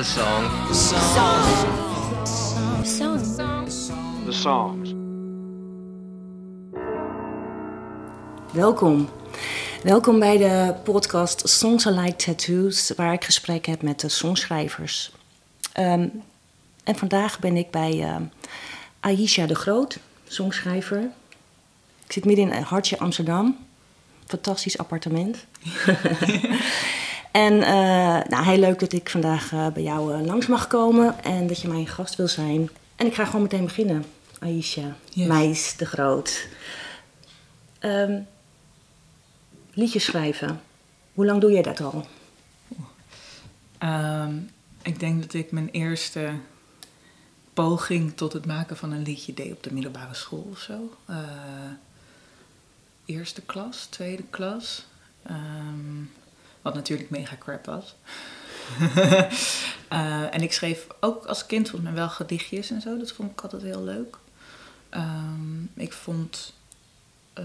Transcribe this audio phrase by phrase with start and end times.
[0.00, 0.44] The song.
[4.24, 4.92] The songs.
[8.52, 9.08] Welkom.
[9.82, 15.12] Welkom bij de podcast Songs Are Like Tattoos, waar ik gesprek heb met de songschrijvers.
[15.72, 16.08] Ehm,
[16.84, 18.22] en vandaag ben ik bij ehm,
[19.00, 21.10] Aisha de Groot, songschrijver.
[22.06, 23.56] Ik zit midden in een hartje Amsterdam.
[24.26, 25.44] Fantastisch appartement.
[27.30, 31.24] en eh, nou, heel leuk dat ik vandaag eh, bij jou eh, langs mag komen
[31.24, 32.70] en dat je mijn gast wil zijn.
[32.96, 34.04] En ik ga gewoon meteen beginnen.
[34.38, 35.26] Aisha, Yes.
[35.26, 36.48] Meis de Groot.
[37.78, 38.20] Ehm,
[39.72, 40.60] liedjes schrijven.
[41.14, 42.06] Hoe lang doe jij dat al?
[43.78, 44.36] Ehm,
[44.82, 46.32] ik denk dat ik mijn eerste
[47.52, 50.96] poging tot het maken van een liedje deed op de middelbare school of zo.
[53.04, 54.86] Eerste klas, tweede klas.
[55.22, 56.02] Ehm,
[56.62, 57.94] wat natuurlijk mega crap was.
[59.90, 62.98] Eh, en ik schreef ook als kind volgens mij wel gedichtjes en zo.
[62.98, 64.16] Dat vond ik altijd heel leuk.
[64.88, 66.52] Ehm, ik vond,
[67.32, 67.44] eh,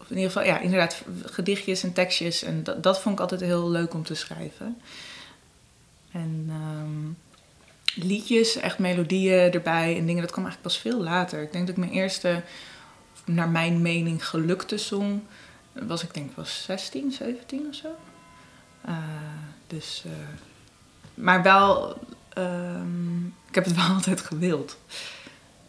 [0.00, 2.42] of in ieder geval, ja, inderdaad, gedichtjes en tekstjes.
[2.42, 4.80] En dat, dat vond ik altijd heel leuk om te schrijven.
[6.12, 7.12] En ehm,
[8.06, 11.42] liedjes, echt melodieën erbij en dingen, dat kwam eigenlijk pas veel later.
[11.42, 12.42] Ik denk dat ik mijn eerste,
[13.24, 15.22] naar mijn mening, gelukte song
[15.72, 17.88] was ik denk was 16, 17 of zo.
[18.86, 18.94] Eh,
[19.66, 20.12] dus, eh,
[21.14, 21.98] maar wel,
[22.28, 24.78] ehm, ik heb het wel altijd gewild.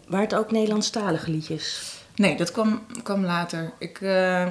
[0.08, 1.96] Waren het ook Nederlandstalige liedjes?
[2.16, 3.74] Nee, dat kwam, kwam later.
[3.78, 4.48] Ik, eh,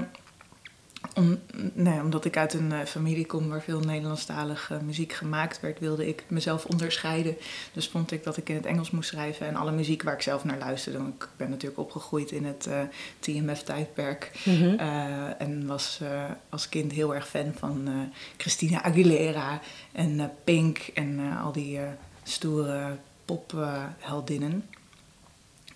[1.14, 1.38] om,
[1.72, 6.08] nee, omdat ik uit een eh, familie kom waar veel Nederlandstalige muziek gemaakt werd, wilde
[6.08, 7.36] ik mezelf onderscheiden.
[7.72, 10.22] Dus vond ik dat ik in het Engels moest schrijven en alle muziek waar ik
[10.22, 10.98] zelf naar luisterde.
[10.98, 12.80] Want ik ben natuurlijk opgegroeid in het eh,
[13.18, 14.30] TMF-tijdperk.
[14.44, 17.92] Eh, en was eh, als kind heel erg fan van eh,
[18.36, 19.60] Christina Aguilera
[19.92, 21.88] en eh, Pink en eh, al die eh,
[22.22, 24.64] stoere popheldinnen.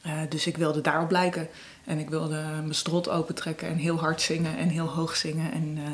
[0.02, 1.48] Eh, dus ik wilde daarop blijken.
[1.84, 5.52] En ik wilde mijn strot opentrekken en heel hard zingen en heel hoog zingen.
[5.52, 5.90] En, eh,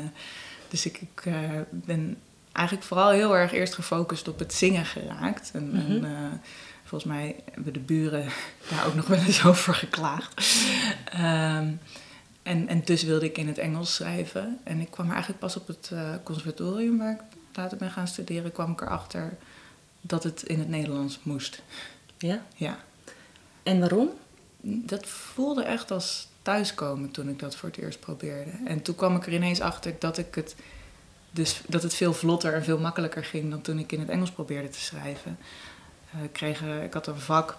[0.69, 2.17] dus ik, ik eh, ben
[2.51, 5.51] eigenlijk vooral heel erg eerst gefocust op het zingen geraakt.
[5.53, 6.39] En, en, eh,
[6.83, 8.25] volgens mij hebben de buren
[8.69, 10.63] daar ook nog wel eens over geklaagd.
[11.11, 11.71] Ehm,
[12.43, 14.59] en, en dus wilde ik in het Engels schrijven.
[14.63, 15.91] En ik kwam eigenlijk pas op het
[16.23, 17.21] conservatorium waar ik
[17.53, 19.37] later ben gaan studeren, kwam ik erachter
[20.01, 21.61] dat het in het Nederlands moest.
[22.17, 22.41] Ja.
[22.55, 22.77] Ja.
[23.67, 24.09] En waarom?
[24.61, 28.51] Dat voelde echt als thuiskomen toen ik dat voor het eerst probeerde.
[28.65, 30.55] En toen kwam ik er ineens achter dat, ik het,
[31.31, 34.31] dus, dat het veel vlotter en veel makkelijker ging dan toen ik in het Engels
[34.31, 35.37] probeerde te schrijven.
[36.13, 37.57] Eh, ik, kreeg, eh, ik had een vak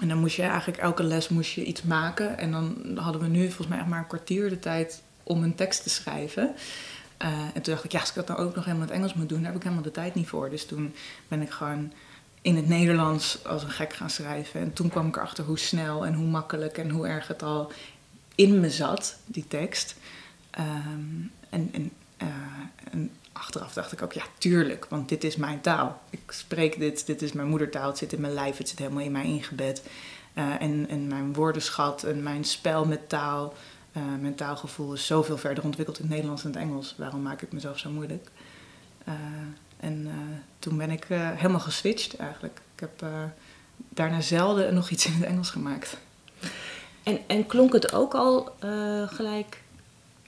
[0.00, 2.38] en dan moest je eigenlijk elke les moest je iets maken.
[2.38, 5.54] En dan hadden we nu volgens mij echt maar een kwartier de tijd om een
[5.54, 6.54] tekst te schrijven.
[7.16, 8.98] Eh, en toen dacht ik, ja, als ik dat dan ook nog helemaal in het
[8.98, 10.50] Engels moet doen, daar heb ik helemaal de tijd niet voor.
[10.50, 10.94] Dus toen
[11.28, 11.92] ben ik gewoon
[12.42, 14.60] in het Nederlands als een gek gaan schrijven.
[14.60, 17.72] En toen kwam ik erachter hoe snel en hoe makkelijk en hoe erg het al
[18.34, 19.94] in me zat, die tekst.
[20.50, 21.20] Ehm,
[21.50, 22.28] en, en, eh,
[22.90, 26.00] en achteraf dacht ik ook, ja, tuurlijk, want dit is mijn taal.
[26.10, 29.04] Ik spreek dit, dit is mijn moedertaal, het zit in mijn lijf, het zit helemaal
[29.04, 29.82] in mij ingebed.
[30.34, 33.54] Eh, en, en mijn woordenschat en mijn spel met taal,
[33.92, 36.94] eh, mijn taalgevoel is zoveel verder ontwikkeld in het Nederlands en het Engels.
[36.98, 38.30] Waarom maak ik mezelf zo moeilijk?
[39.82, 40.12] En eh,
[40.58, 42.60] toen ben ik eh, helemaal geswitcht eigenlijk.
[42.74, 43.24] Ik heb eh,
[43.88, 45.96] daarna zelden nog iets in het Engels gemaakt.
[47.02, 48.54] En, en klonk het ook al
[49.06, 49.62] gelijk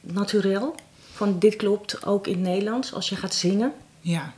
[0.01, 0.75] naturel?
[1.13, 3.73] Van dit klopt ook in het Nederlands als je gaat zingen?
[4.01, 4.33] Ja,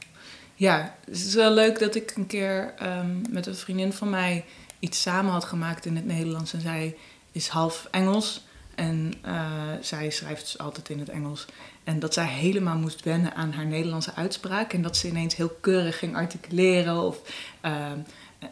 [0.55, 4.45] ja het is wel leuk dat ik een keer ehm, met een vriendin van mij
[4.79, 6.53] iets samen had gemaakt in het Nederlands.
[6.53, 6.97] En zij
[7.33, 8.46] is half Engels
[8.77, 11.47] en eh, zij schrijft dus altijd in het Engels.
[11.85, 14.73] En dat zij helemaal moest wennen aan haar Nederlandse uitspraak.
[14.73, 17.21] En dat ze ineens heel keurig ging articuleren of
[17.61, 17.99] ehm,
[18.39, 18.49] eh,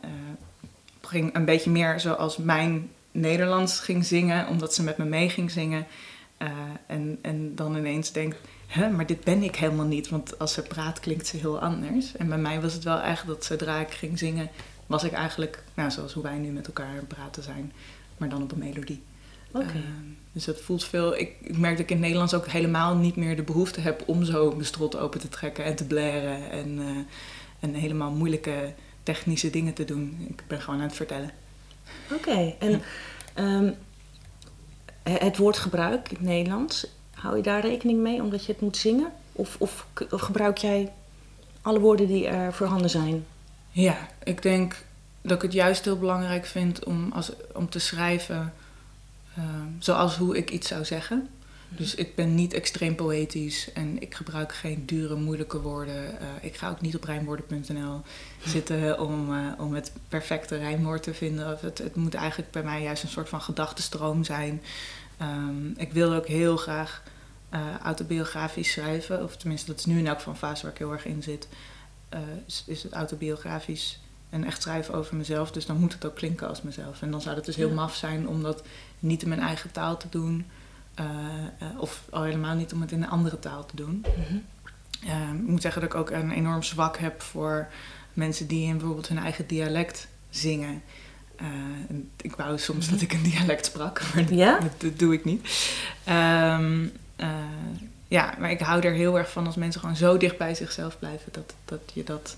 [1.00, 5.50] ging een beetje meer zoals mijn Nederlands ging zingen, omdat ze met me mee ging
[5.50, 5.86] zingen.
[6.36, 6.48] Eh,
[6.86, 8.36] en, en dan ineens denkt,
[8.66, 12.16] hè, maar dit ben ik helemaal niet, want als ze praat klinkt ze heel anders.
[12.16, 14.50] En bij mij was het wel echt dat zodra ik ging zingen,
[14.86, 17.72] was ik eigenlijk, nou, zoals hoe wij nu met elkaar praten zijn,
[18.16, 19.02] maar dan op een melodie.
[19.54, 19.66] Oké.
[19.66, 19.80] Eh,
[20.32, 21.16] dus dat voelt veel.
[21.16, 24.02] Ik, ik merk dat ik in het Nederlands ook helemaal niet meer de behoefte heb
[24.06, 26.96] om zo mijn strot open te trekken en te blaren en, eh,
[27.60, 28.72] en helemaal moeilijke
[29.02, 30.26] technische dingen te doen.
[30.28, 31.30] Ik ben gewoon aan het vertellen.
[32.12, 32.54] Oké.
[32.58, 32.82] En
[33.34, 33.72] ehm,
[35.02, 39.12] het woordgebruik in het Nederlands, hou je daar rekening mee omdat je het moet zingen?
[39.32, 40.92] Of, of, of gebruik jij
[41.62, 43.26] alle woorden die er voorhanden zijn?
[43.70, 44.84] Ja, ik denk
[45.20, 48.52] dat ik het juist heel belangrijk vind om, als, om te schrijven
[49.34, 49.44] eh,
[49.78, 51.28] zoals hoe ik iets zou zeggen.
[51.68, 56.20] Dus ik ben niet extreem poëtisch en ik gebruik geen dure, moeilijke woorden.
[56.20, 58.02] Eh, ik ga ook niet op rijmwoorden.nl
[58.54, 61.58] zitten om, uh, om het perfecte rijmwoord te vinden.
[61.60, 64.62] Het, het moet eigenlijk bij mij juist een soort van gedachtenstroom zijn.
[65.22, 67.02] Um, ik wil ook heel graag
[67.54, 69.22] uh, autobiografisch schrijven.
[69.22, 71.48] Of tenminste, dat is nu in elk een fase waar ik heel erg in zit.
[72.46, 74.00] is, is het autobiografisch
[74.34, 75.50] en echt schrijven over mezelf.
[75.50, 77.02] Dus dan moet het ook klinken als mezelf.
[77.02, 78.62] En dan zou het dus heel maf zijn om dat
[78.98, 80.46] niet in mijn eigen taal te doen.
[81.00, 81.06] Uh,
[81.62, 84.04] uh, of al helemaal niet om het in een andere taal te doen.
[84.16, 84.44] Mm -hmm.
[85.04, 87.68] uh, ik moet zeggen dat ik ook een enorm zwak heb voor
[88.12, 90.82] mensen die in bijvoorbeeld hun eigen dialect zingen.
[92.20, 94.58] ik wou soms dat ik een dialect sprak, maar ja?
[94.60, 95.70] dat, dat, doe ik niet.
[96.08, 96.92] Um,
[98.08, 100.98] ja, maar ik hou er heel erg van als mensen gewoon zo dicht bij zichzelf
[100.98, 102.36] blijven dat, dat je dat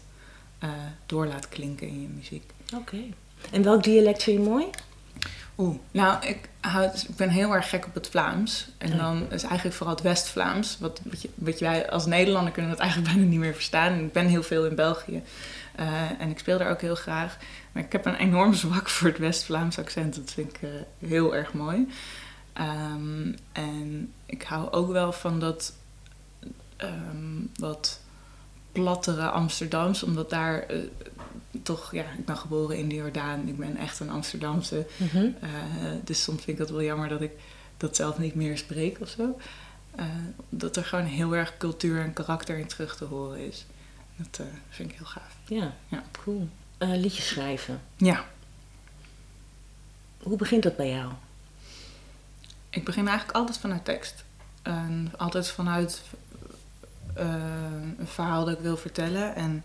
[1.06, 2.52] door laat klinken in je muziek.
[2.66, 2.76] Oké.
[2.76, 3.12] Okay.
[3.50, 4.66] En welk dialect vind je mooi?
[5.58, 8.68] Oeh, nou, ik, houd, ik ben heel erg gek op het Vlaams.
[8.78, 10.78] En dan is eigenlijk vooral het West-Vlaams.
[10.80, 13.92] Wat, wat, je, wat wij als Nederlander kunnen dat eigenlijk bijna niet meer verstaan.
[13.92, 15.22] En ik ben heel veel in België.
[15.80, 17.36] Uh, en ik speel daar ook heel graag.
[17.72, 20.14] Maar ik heb een enorm zwak voor het West-Vlaams accent.
[20.14, 20.70] Dat vind ik uh,
[21.08, 21.88] heel erg mooi.
[22.60, 25.72] Um, en ik hou ook wel van dat
[26.78, 28.00] um, wat
[28.80, 30.02] plattere Amsterdams.
[30.02, 30.78] Omdat daar uh,
[31.62, 33.48] toch, ja, ik ben geboren in de Jordaan.
[33.48, 34.86] Ik ben echt een Amsterdamse.
[34.96, 35.34] Mm -hmm.
[35.42, 35.50] uh,
[36.04, 37.32] dus soms vind ik het wel jammer dat ik
[37.76, 39.38] dat zelf niet meer spreek of zo.
[39.98, 40.04] Uh,
[40.48, 43.66] dat er gewoon heel erg cultuur en karakter in terug te horen is.
[44.16, 45.36] Dat vind ik heel gaaf.
[45.44, 46.02] Ja, ja.
[46.24, 46.48] cool.
[46.78, 47.80] liedjes schrijven.
[47.96, 48.24] Ja.
[50.22, 51.12] Hoe begint dat bij jou?
[52.70, 54.24] Ik begin eigenlijk altijd vanuit tekst.
[54.62, 56.02] En altijd vanuit
[57.18, 57.24] uh,
[57.98, 59.34] een verhaal dat ik wil vertellen.
[59.34, 59.64] En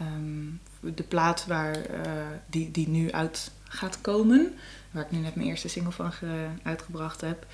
[0.00, 2.12] um, de plaat waar, uh,
[2.46, 4.54] die, die nu uit gaat komen,
[4.90, 7.46] waar ik nu net mijn eerste single van ge, uitgebracht heb,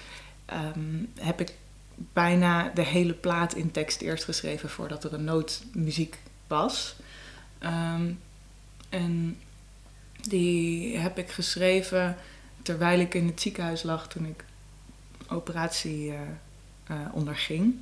[0.76, 1.54] um, heb ik
[2.12, 6.96] bijna de hele plaat in tekst eerst geschreven voordat er een nootmuziek was.
[7.60, 8.20] Um,
[8.88, 9.38] en
[10.20, 12.16] die heb ik geschreven
[12.62, 14.44] terwijl ik in het ziekenhuis lag toen ik
[15.28, 16.12] operatie
[16.90, 17.74] uh, onderging.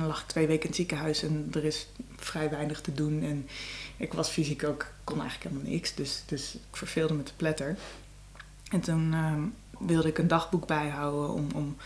[0.00, 1.86] En lag ik twee weken in het ziekenhuis en er is
[2.16, 3.22] vrij weinig te doen.
[3.22, 3.48] En
[3.96, 5.94] ik was fysiek ook, kon eigenlijk helemaal niks.
[5.94, 7.76] Dus, dus ik verveelde me te pletter.
[8.70, 11.76] En toen um, wilde ik een dagboek bijhouden om, om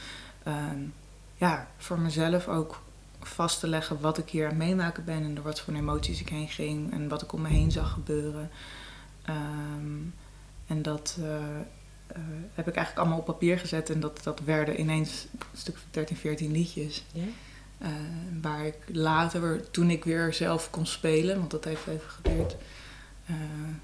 [0.47, 0.93] um,
[1.37, 2.83] ja, voor mezelf ook
[3.21, 5.23] vast te leggen wat ik hier aan meemaken ben.
[5.23, 7.93] En door wat voor emoties ik heen ging en wat ik om me heen zag
[7.93, 8.51] gebeuren.
[9.29, 10.15] Um,
[10.67, 11.39] en dat uh, uh,
[12.55, 13.91] heb ik eigenlijk allemaal op papier gezet.
[13.91, 17.05] En dat, dat werden ineens een stuk van 13, 14 liedjes.
[17.13, 17.25] Ja?
[17.83, 17.89] Uh,
[18.43, 22.57] waar ik later, toen ik weer zelf kon spelen, want dat heeft even geduurd.
[23.31, 23.37] Uh,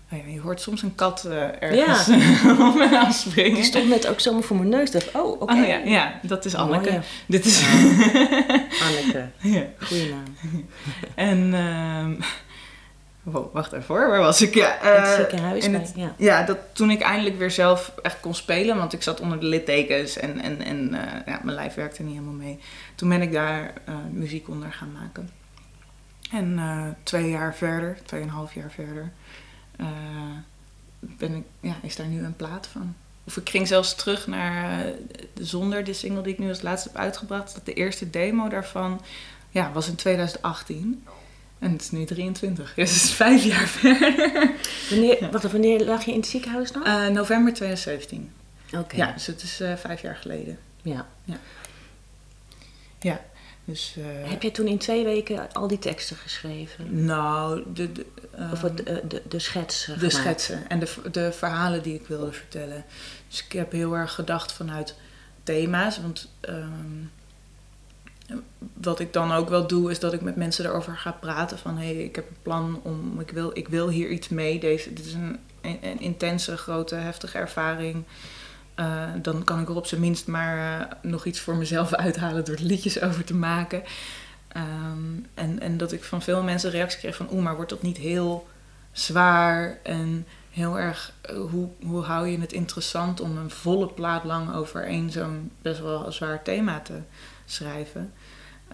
[0.09, 2.67] nou je hoort soms een kat uh, ergens ja.
[2.69, 3.55] op me aanspringen.
[3.55, 4.91] Die stond net ook zomaar voor mijn neus.
[4.91, 5.43] dacht, oh, oké.
[5.43, 5.61] Okay.
[5.61, 6.89] Oh, ja, ja, dat is Anneke.
[6.89, 7.03] Oh, ja.
[7.27, 7.63] Dit is...
[8.87, 9.29] Anneke.
[9.41, 9.65] ja.
[9.79, 10.67] Goeie naam.
[11.15, 11.55] en...
[13.23, 14.55] Wow, wacht even hoor, waar was ik?
[14.55, 15.65] Ja, uh, het ziekenhuis.
[15.65, 16.15] in het, ja.
[16.17, 19.47] ja, dat toen ik eindelijk weer zelf echt kon spelen, want ik zat onder de
[19.47, 22.59] littekens en, en, en uh, ja, mijn lijf werkte niet helemaal mee.
[22.95, 25.31] Toen ben ik daar uh, muziek onder gaan maken.
[26.31, 26.61] En
[27.03, 29.13] twee jaar verder, tweeënhalf jaar verder,
[31.01, 32.95] ben ik, ja, is daar nu een plaat van.
[33.25, 34.85] Of ik ging zelfs terug naar
[35.35, 37.55] zonder de single die ik nu als laatste heb uitgebracht.
[37.55, 39.01] Dat de eerste demo daarvan
[39.51, 41.05] ja, was in 2018.
[41.63, 44.51] En het is nu 23, dus het is vijf jaar verder.
[44.91, 45.31] Wanneer, ja.
[45.31, 46.83] wacht, wanneer lag je in het ziekenhuis dan?
[46.87, 48.33] Uh, november 2017.
[48.67, 48.79] Oké.
[48.79, 48.99] Okay.
[48.99, 50.59] Ja, dus het is uh, vijf jaar geleden.
[50.83, 51.09] Ja.
[51.25, 51.37] Ja.
[53.01, 53.21] Ja,
[53.65, 53.95] dus...
[53.99, 57.05] Uh, Heb je toen in twee weken al die teksten geschreven?
[57.05, 57.93] Nou, de...
[57.93, 58.07] de
[58.53, 60.15] of het, de, de, de schetsen De gemaakt.
[60.15, 62.85] schetsen en de, de verhalen die ik wilde vertellen.
[63.29, 64.95] Dus ik heb heel erg gedacht vanuit
[65.43, 66.29] thema's, want...
[66.49, 67.11] Um,
[68.75, 71.59] wat ik dan ook wel doe, is dat ik met mensen erover ga praten.
[71.59, 73.21] Van hey, ik heb een plan om.
[73.21, 74.61] Ik wil, ik wil hier iets mee.
[74.61, 78.05] Deze, dit is een, een, intense, grote, heftige ervaring.
[78.77, 82.45] Uh, dan kan ik er op zijn minst maar uh, nog iets voor mezelf uithalen
[82.45, 83.83] door er liedjes over te maken.
[84.57, 87.83] Um, en, en dat ik van veel mensen reacties kreeg van oeh, maar wordt dat
[87.83, 88.47] niet heel
[88.93, 94.25] zwaar en heel erg, uh, hoe, hoe hou je het interessant om een volle plaat
[94.25, 96.99] lang over één zo'n best wel zwaar thema te
[97.45, 98.13] schrijven.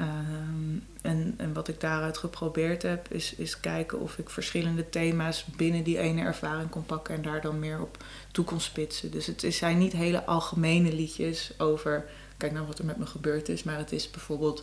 [0.01, 5.45] Um, en, en wat ik daaruit geprobeerd heb, is, is kijken of ik verschillende thema's
[5.45, 9.11] binnen die ene ervaring kon pakken en daar dan meer op toe kon spitsen.
[9.11, 12.05] Dus het zijn niet hele algemene liedjes over,
[12.37, 14.63] kijk nou wat er met me gebeurd is, maar het is bijvoorbeeld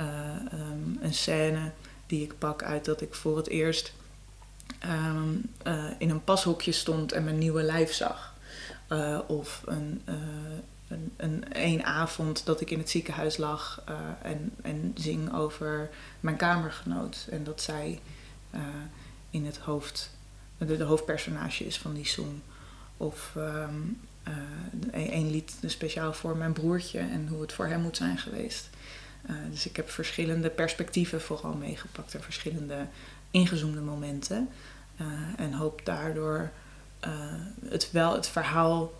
[0.00, 0.06] uh,
[0.52, 1.70] um, een scène
[2.06, 3.92] die ik pak uit dat ik voor het eerst
[4.84, 8.34] um, uh, in een pashokje stond en mijn nieuwe lijf zag.
[8.88, 10.02] Uh, of een,
[10.88, 15.90] een, een één avond dat ik in het ziekenhuis lag uh, en, en zing over
[16.20, 17.26] mijn kamergenoot.
[17.30, 18.00] En dat zij
[18.54, 18.60] uh,
[19.30, 20.10] in het hoofd,
[20.58, 22.42] de, de, hoofdpersonage is van die song.
[22.96, 24.00] Of um,
[24.92, 28.70] een lied speciaal voor mijn broertje en hoe het voor hem moet zijn geweest.
[29.50, 32.86] dus ik heb verschillende perspectieven vooral meegepakt en verschillende
[33.30, 34.48] ingezoomde momenten.
[35.36, 36.50] en hoop daardoor
[37.68, 38.92] het wel het verhaal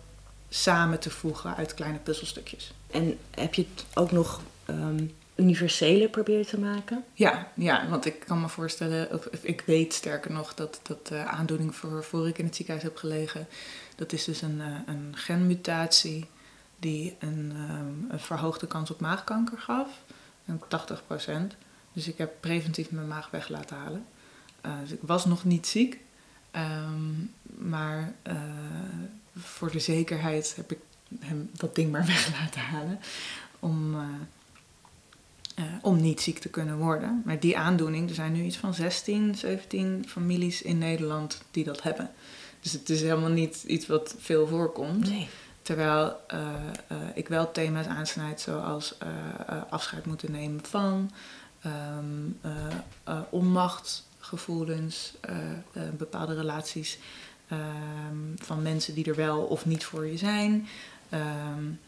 [0.49, 2.71] samen te voegen uit kleine puzzelstukjes.
[2.91, 7.03] En heb je het ook nog um, universeler proberen te maken?
[7.13, 11.23] Ja, ja, want ik kan me voorstellen, of, ik weet sterker nog, dat, dat de
[11.23, 13.47] aandoening voor, voor ik in het ziekenhuis heb gelegen,
[13.95, 16.25] dat is dus een, uh, een genmutatie
[16.79, 19.89] die een, um, een verhoogde kans op maagkanker gaf,
[20.45, 20.61] een
[21.53, 21.55] 80%
[21.93, 24.05] Dus ik heb preventief mijn maag weg laten halen.
[24.65, 25.99] Uh, dus ik was nog niet ziek,
[26.51, 28.33] um, maar uh,
[29.37, 30.79] voor de zekerheid heb ik
[31.19, 32.99] hem dat ding maar weg laten halen.
[33.59, 34.01] Om, uh,
[35.59, 37.21] uh, om niet ziek te kunnen worden.
[37.25, 41.83] Maar die aandoening, er zijn nu iets van 16, 17 families in Nederland die dat
[41.83, 42.11] hebben.
[42.59, 45.09] Dus het is helemaal niet iets wat veel voorkomt.
[45.09, 45.27] Nee.
[45.61, 46.53] Terwijl uh,
[47.13, 48.95] ik wel thema's aansnijd zoals
[49.69, 51.11] afscheid moeten nemen van,
[51.65, 52.39] um,
[53.29, 55.13] onmachtgevoelens,
[55.97, 56.97] bepaalde relaties
[57.51, 60.67] Um, van mensen die er wel of niet voor je zijn.
[61.13, 61.79] Um,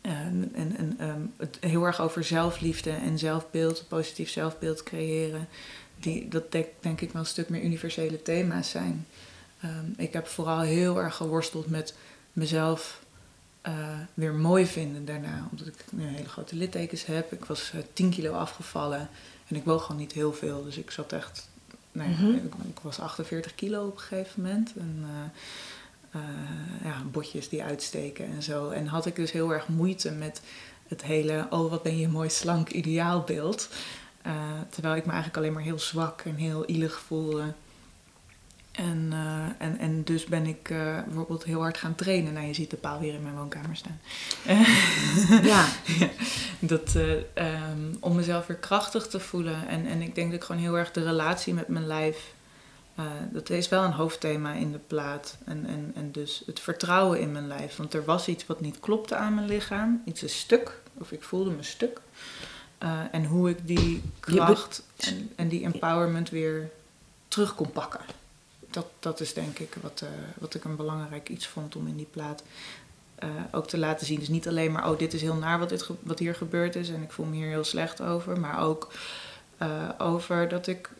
[0.00, 5.48] en, um, het heel erg over zelfliefde en zelfbeeld, positief zelfbeeld creëren.
[5.96, 9.06] Die, dat denk, ik wel een stuk meer universele thema's zijn.
[9.96, 11.94] ik heb vooral heel erg geworsteld met
[12.32, 13.02] mezelf
[13.66, 15.48] uh, weer mooi vinden daarna.
[15.50, 17.32] Omdat ik een hele grote littekens heb.
[17.32, 19.08] Ik was uh, 10 kilo afgevallen
[19.48, 20.64] en ik woog gewoon niet heel veel.
[20.64, 21.48] Dus ik zat echt
[21.92, 22.34] nee, mm -hmm.
[22.34, 24.72] ik, ik, was 48 kilo op een gegeven moment.
[24.76, 25.04] En,
[26.14, 28.70] uh, uh, ja, botjes die uitsteken en zo.
[28.70, 30.40] En had ik dus heel erg moeite met
[30.88, 33.68] het hele, oh wat ben je mooi slank ideaalbeeld.
[34.26, 34.32] Uh,
[34.70, 37.52] terwijl ik me eigenlijk alleen maar heel zwak en heel ielig voelde.
[38.72, 42.32] En, uh, en, en dus ben ik uh, bijvoorbeeld heel hard gaan trainen.
[42.32, 44.00] Nou, je ziet de paal weer in mijn woonkamer staan.
[45.52, 45.66] ja.
[45.98, 46.10] ja.
[46.58, 49.68] Dat, uh, um, om mezelf weer krachtig te voelen.
[49.68, 52.34] En, en ik denk dat ik gewoon heel erg de relatie met mijn lijf...
[53.30, 55.36] dat is wel een hoofdthema in de plaat.
[55.44, 57.76] En, en, en dus het vertrouwen in mijn lijf.
[57.76, 60.02] Want er was iets wat niet klopte aan mijn lichaam.
[60.04, 60.80] Iets een stuk.
[60.98, 62.00] Of ik voelde me stuk.
[63.10, 66.70] en hoe ik die kracht en, en die empowerment weer
[67.28, 68.00] terug kon pakken
[68.72, 71.96] dat, dat is denk ik wat, uh, wat ik een belangrijk iets vond om in
[71.96, 72.42] die plaat
[73.22, 74.18] uh, ook te laten zien.
[74.18, 76.88] Dus niet alleen maar, oh, dit is heel naar wat, dit wat hier gebeurd is
[76.88, 78.40] en ik voel me hier heel slecht over.
[78.40, 78.92] Maar ook
[79.62, 80.90] uh, over dat ik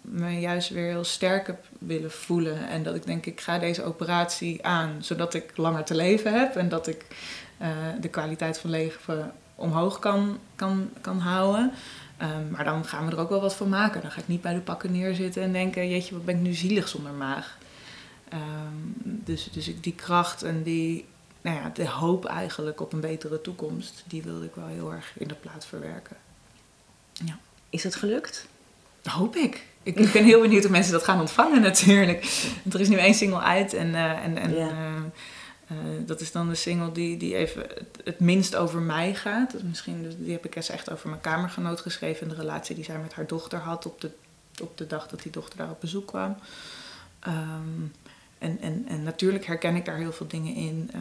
[0.00, 2.68] me juist weer heel sterk heb willen voelen.
[2.68, 6.56] En dat ik denk, ik ga deze operatie aan, zodat ik langer te leven heb.
[6.56, 7.06] En dat ik
[8.00, 11.72] de kwaliteit van leven omhoog kan, kan, kan houden.
[12.22, 14.00] Um, maar dan gaan we er ook wel wat van maken.
[14.00, 16.52] Dan ga ik niet bij de pakken neerzitten en denken: jeetje, wat ben ik nu
[16.52, 17.58] zielig zonder maag.
[18.32, 21.04] Um, dus, dus ik, die kracht en die,
[21.40, 25.12] nou ja, de hoop eigenlijk op een betere toekomst, die wilde ik wel heel erg
[25.18, 26.16] in de plaat verwerken.
[27.12, 27.38] Ja.
[27.70, 28.48] Is het gelukt?
[29.02, 29.66] Hoop ik.
[29.82, 29.96] ik.
[29.96, 32.22] Ik ben heel benieuwd of mensen dat gaan ontvangen natuurlijk.
[32.62, 34.68] Want er is nu één single uit en, uh, en, en ja.
[34.68, 35.02] uh,
[35.72, 37.66] uh, dat is dan de single die, die even
[38.04, 39.62] het, minst over mij gaat.
[39.62, 42.28] Misschien, dus die heb ik eens echt over mijn kamergenoot geschreven.
[42.28, 44.10] De relatie die zij met haar dochter had op de,
[44.60, 46.36] op de dag dat die dochter daar op bezoek kwam.
[47.28, 47.92] Um,
[48.38, 50.90] en, en, en natuurlijk herken ik daar heel veel dingen in.
[50.94, 51.00] Uh,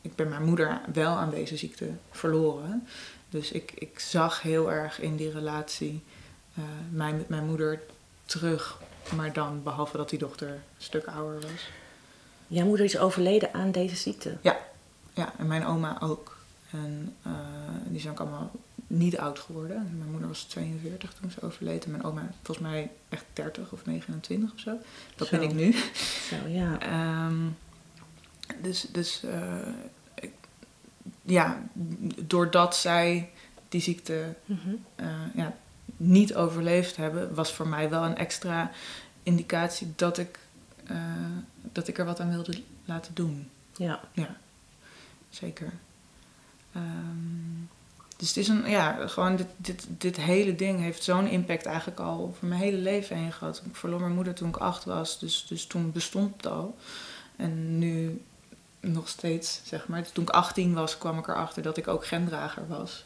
[0.00, 2.86] ik ben mijn moeder wel aan deze ziekte verloren.
[3.28, 6.02] Dus ik, ik zag heel erg in die relatie
[6.58, 7.80] uh, mij met mijn moeder
[8.24, 8.78] terug.
[9.16, 11.70] Maar dan, behalve dat die dochter een stuk ouder was.
[12.48, 14.36] Jouw moeder is overleden aan deze ziekte?
[14.40, 14.58] Ja,
[15.14, 16.36] ja en mijn oma ook.
[16.70, 17.32] En uh,
[17.86, 18.50] die zijn ook allemaal
[18.86, 19.94] niet oud geworden.
[19.98, 21.84] Mijn moeder was 42 toen ze overleed.
[21.84, 24.78] En mijn oma volgens mij echt 30 of 29 of zo.
[25.16, 25.38] Dat zo.
[25.38, 25.72] ben ik nu.
[26.28, 26.78] Zo, ja.
[27.26, 27.56] Um,
[28.62, 29.56] dus dus uh,
[30.14, 30.32] ik,
[31.22, 31.62] ja,
[32.26, 33.30] doordat zij
[33.68, 34.84] die ziekte mm -hmm.
[35.00, 35.56] uh, ja,
[35.96, 37.34] niet overleefd hebben...
[37.34, 38.70] was voor mij wel een extra
[39.22, 40.38] indicatie dat ik
[40.90, 40.96] uh,
[41.72, 43.50] dat ik er wat aan wilde laten doen.
[43.76, 44.00] Ja.
[44.12, 44.36] Ja,
[45.30, 45.72] zeker.
[46.76, 47.68] Um,
[48.18, 52.00] dus het is een, ja, gewoon dit, dit, dit hele ding heeft zo'n impact eigenlijk
[52.00, 53.62] al over mijn hele leven heen gehad.
[53.64, 56.76] Ik verloor mijn moeder toen ik acht was, dus, dus toen bestond het al.
[57.36, 58.22] En nu
[58.80, 60.12] nog steeds, zeg maar.
[60.12, 63.04] Toen ik 18 was, kwam ik erachter dat ik ook gendrager was.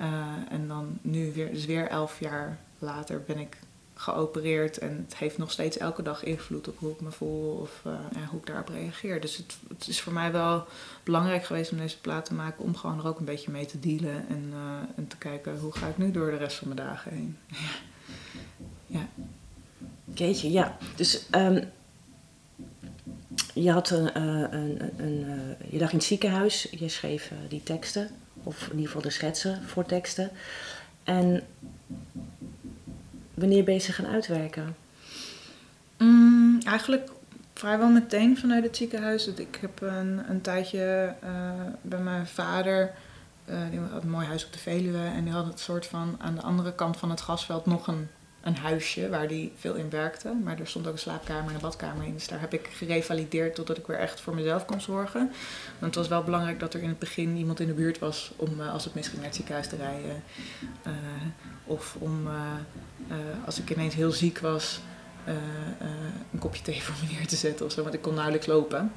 [0.00, 0.06] Uh,
[0.50, 3.56] en dan nu weer, dus weer elf jaar later ben ik
[4.00, 7.82] geopereerd en het heeft nog steeds elke dag invloed op hoe ik me voel of
[7.86, 7.92] uh,
[8.28, 9.20] hoe ik daarop reageer.
[9.20, 10.66] Dus het, het, is voor mij wel
[11.02, 13.80] belangrijk geweest om deze plaat te maken om gewoon er ook een beetje mee te
[13.80, 14.58] dealen en, uh,
[14.96, 17.38] en te kijken hoe ga ik nu door de rest van mijn dagen heen.
[18.98, 19.08] ja.
[20.14, 20.76] Jeetje, ja.
[20.96, 21.70] Dus um,
[23.54, 28.10] je had een, een, een je lag in het ziekenhuis, je schreef die teksten,
[28.42, 30.30] of in ieder geval de schetsen voor teksten.
[31.04, 31.42] En
[33.38, 34.76] wanneer ben je ze gaan uitwerken?
[35.98, 37.10] Mm, eigenlijk
[37.54, 39.26] vrijwel meteen vanuit het ziekenhuis.
[39.26, 41.30] Ik heb een, een tijdje uh,
[41.82, 42.94] bij mijn vader,
[43.50, 45.04] uh, die had een mooi huis op de Veluwe.
[45.14, 48.08] En die had het soort van aan de andere kant van het gasveld nog een,
[48.48, 50.32] een huisje waar die veel in werkte.
[50.44, 52.12] Maar er stond ook een slaapkamer en een badkamer in.
[52.12, 55.20] Dus daar heb ik gerevalideerd totdat ik weer echt voor mezelf kon zorgen.
[55.78, 58.32] Want het was wel belangrijk dat er in het begin iemand in de buurt was
[58.36, 60.22] om uh, als het misging naar het ziekenhuis te rijden.
[61.64, 62.28] of om
[63.44, 64.80] als ik ineens heel ziek was,
[66.32, 68.92] een kopje thee voor me neer te zetten of zo, want ik kon nauwelijks lopen.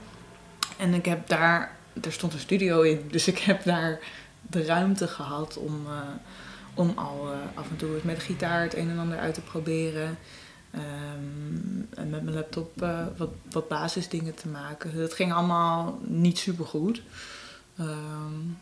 [0.77, 3.99] En ik heb daar, er stond een studio in, dus ik heb daar
[4.41, 5.87] de ruimte gehad om,
[6.73, 10.17] om al af en toe met de gitaar het een en ander uit te proberen.
[10.75, 12.79] Um, en met mijn laptop
[13.17, 14.97] wat, wat basisdingen te maken.
[14.97, 17.01] Dat ging allemaal niet super goed.
[17.79, 18.57] Um,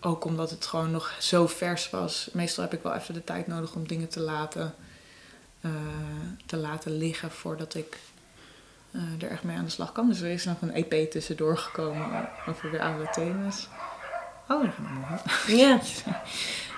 [0.00, 2.28] ook omdat het gewoon nog zo vers was.
[2.32, 4.74] Meestal heb ik wel even de tijd nodig om dingen te laten,
[5.60, 5.70] uh,
[6.46, 7.98] te laten liggen voordat ik
[9.20, 10.08] er echt mee aan de slag kan.
[10.08, 13.68] Dus er is nog een EP tussendoor gekomen over weer andere thema's.
[14.48, 15.56] Oh, daar gaan we.
[15.56, 15.80] Ja.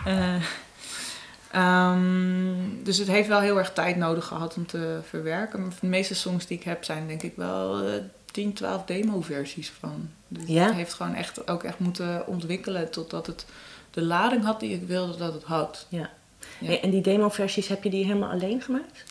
[0.06, 5.60] uh, um, dus het heeft wel heel erg tijd nodig gehad om te verwerken.
[5.60, 7.84] Maar de meeste songs die ik heb zijn denk ik wel
[8.24, 10.10] 10, 12 demo-versies van.
[10.28, 10.64] Dus ja?
[10.64, 13.46] het heeft gewoon echt, ook echt moeten ontwikkelen totdat het
[13.90, 15.86] de lading had die ik wilde dat het had.
[15.88, 16.10] Ja.
[16.58, 16.80] ja.
[16.80, 19.04] En die demo-versies, heb je die helemaal alleen gemaakt?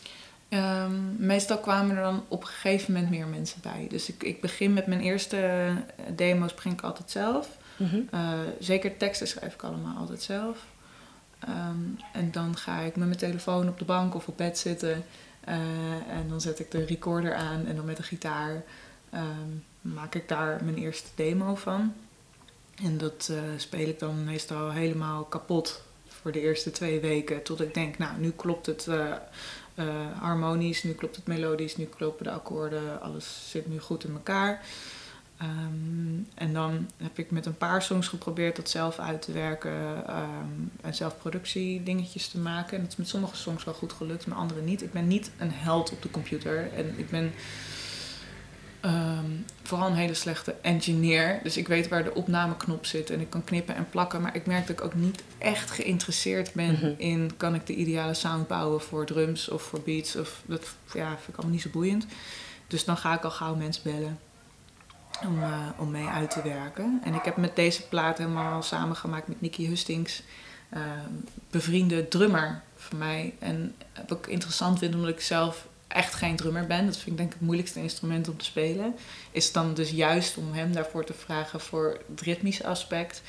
[0.49, 3.87] Um, meestal kwamen er dan op een gegeven moment meer mensen bij.
[3.89, 5.71] Dus ik, ik begin met mijn eerste
[6.15, 7.49] demo's begin ik altijd zelf.
[7.77, 8.07] -hmm.
[8.13, 10.65] uh, zeker teksten schrijf ik allemaal altijd zelf.
[11.49, 15.05] Um, en dan ga ik met mijn telefoon op de bank of op bed zitten.
[15.47, 15.55] Uh,
[16.07, 18.63] en dan zet ik de recorder aan en dan met de gitaar
[19.13, 21.93] um, maak ik daar mijn eerste demo van.
[22.83, 27.43] En dat uh, speel ik dan meestal helemaal kapot voor de eerste twee weken.
[27.43, 29.15] Tot ik denk, nou, nu klopt het uh,
[30.19, 34.61] harmonisch, nu klopt het melodisch, nu kloppen de akkoorden, alles zit nu goed in elkaar.
[35.43, 39.71] Um, en dan heb ik met een paar songs geprobeerd dat zelf uit te werken
[40.17, 42.75] um, en zelf productie dingetjes te maken.
[42.77, 44.81] En dat is met sommige songs wel goed gelukt, met andere niet.
[44.81, 47.31] Ik ben niet een held op de computer en ik ben
[48.85, 51.39] Um, vooral een hele slechte engineer.
[51.43, 54.21] Dus ik weet waar de opnameknop zit en ik kan knippen en plakken.
[54.21, 56.95] Maar ik merk dat ik ook niet echt geïnteresseerd ben mm-hmm.
[56.97, 57.31] in...
[57.37, 60.15] kan ik de ideale sound bouwen voor drums of voor beats.
[60.15, 62.05] Of, dat ja, vind ik allemaal niet zo boeiend.
[62.67, 64.19] Dus dan ga ik al gauw mensen bellen
[65.27, 67.01] om, uh, om mee uit te werken.
[67.03, 70.23] En ik heb met deze plaat helemaal samengemaakt met Nicky Hustings...
[70.73, 70.79] Uh,
[71.51, 73.33] bevriende drummer van mij.
[73.39, 73.75] En
[74.07, 77.27] wat ik interessant vind, omdat ik zelf echt geen drummer ben, dat vind ik denk
[77.29, 78.95] ik het moeilijkste instrument om te spelen,
[79.31, 83.21] is dan dus juist om hem daarvoor te vragen voor het ritmische aspect.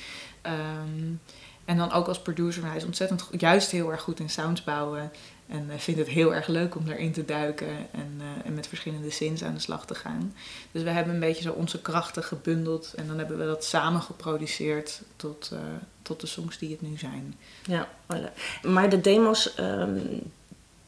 [0.43, 1.21] Um,
[1.65, 5.11] en dan ook als producer, hij is ontzettend juist heel erg goed in sounds bouwen.
[5.47, 8.67] En uh, vindt het heel erg leuk om daarin te duiken en, uh, en met
[8.67, 10.33] verschillende zins aan de slag te gaan.
[10.71, 14.01] Dus we hebben een beetje zo onze krachten gebundeld en dan hebben we dat samen
[14.01, 15.59] geproduceerd tot, uh,
[16.01, 17.35] tot de songs die het nu zijn.
[17.65, 17.89] Ja,
[18.63, 20.21] maar de demos, um,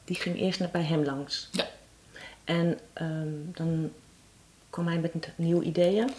[0.05, 1.49] die ging eerst naar bij hem langs.
[1.51, 1.67] Ja.
[2.43, 3.91] En um, dan
[4.69, 6.09] kwam hij met nieuwe ideeën.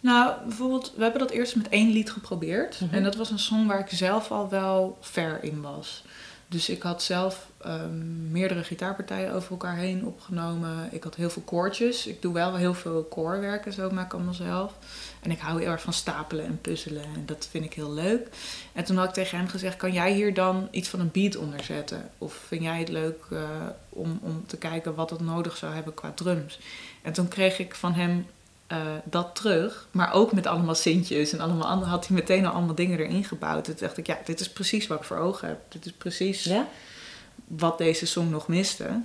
[0.00, 2.80] Nou, bijvoorbeeld, we hebben dat eerst met één lied geprobeerd.
[2.80, 2.96] Mm -hmm.
[2.96, 6.04] En dat was een song waar ik zelf al wel ver in was.
[6.48, 10.88] Dus ik had zelf um, meerdere gitaarpartijen over elkaar heen opgenomen.
[10.90, 12.06] Ik had heel veel koortjes.
[12.06, 14.72] Ik doe wel heel veel koorwerken, zo maak ik allemaal zelf.
[15.20, 17.02] En ik hou heel erg van stapelen en puzzelen.
[17.02, 18.28] En dat vind ik heel leuk.
[18.72, 21.36] En toen had ik tegen hem gezegd: Kan jij hier dan iets van een beat
[21.36, 22.10] onder zetten?
[22.18, 23.40] Of vind jij het leuk uh,
[23.88, 26.58] om, om te kijken wat het nodig zou hebben qua drums?
[27.02, 28.26] En toen kreeg ik van hem
[28.72, 29.86] uh, dat terug.
[29.90, 31.90] Maar ook met allemaal sintjes en allemaal andere.
[31.90, 33.64] Had hij meteen al allemaal dingen erin gebouwd.
[33.64, 35.58] Toen dacht ik: Ja, dit is precies wat ik voor ogen heb.
[35.68, 36.68] Dit is precies ja?
[37.46, 39.00] Wat deze song nog miste.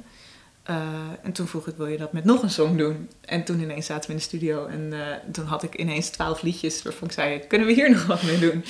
[0.70, 0.76] Uh,
[1.22, 3.10] en toen vroeg ik, wil je dat met nog een song doen?
[3.22, 6.42] En toen ineens zaten we in de studio en uh, toen had ik ineens twaalf
[6.42, 8.63] liedjes waarvan ik zei, kunnen we hier nog wat mee doen?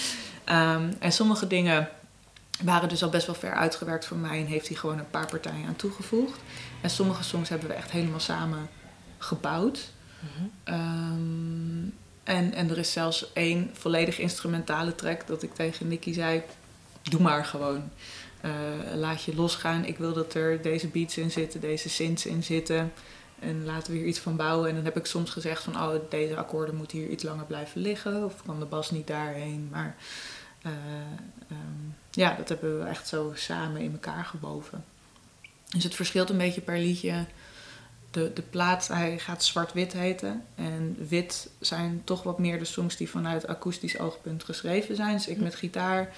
[0.50, 1.89] Um, en sommige dingen
[2.63, 5.28] waren dus al best wel ver uitgewerkt voor mij en heeft hij gewoon een paar
[5.28, 6.39] partijen aan toegevoegd.
[6.82, 8.70] En sommige songs hebben we echt helemaal samen
[9.17, 9.91] gebouwd.
[10.20, 10.52] Mm-hmm.
[10.65, 11.93] Um,
[12.24, 16.41] en, en er is zelfs één volledig instrumentale track dat ik tegen Nicky zei,
[17.04, 17.89] doe maar gewoon.
[18.41, 18.52] Eh,
[18.95, 19.86] laat je losgaan.
[19.86, 22.91] Ik wil dat er deze beats in zitten, deze synths in zitten.
[23.39, 24.69] En laten we hier iets van bouwen.
[24.69, 27.82] En dan heb ik soms gezegd van, oh, deze akkoorden moeten hier iets langer blijven
[27.82, 28.26] liggen.
[28.26, 29.67] Of kan de bas niet daarheen.
[29.71, 29.95] Maar
[30.65, 30.71] uh,
[31.52, 34.84] um, ja, dat hebben we echt zo samen in elkaar geboven.
[35.69, 37.26] Dus het verschilt een beetje per liedje.
[38.12, 40.43] De, de plaat, hij gaat zwart-wit heten.
[40.56, 45.13] En wit zijn toch wat meer de songs die vanuit akoestisch oogpunt geschreven zijn.
[45.13, 46.13] Dus ik met gitaar.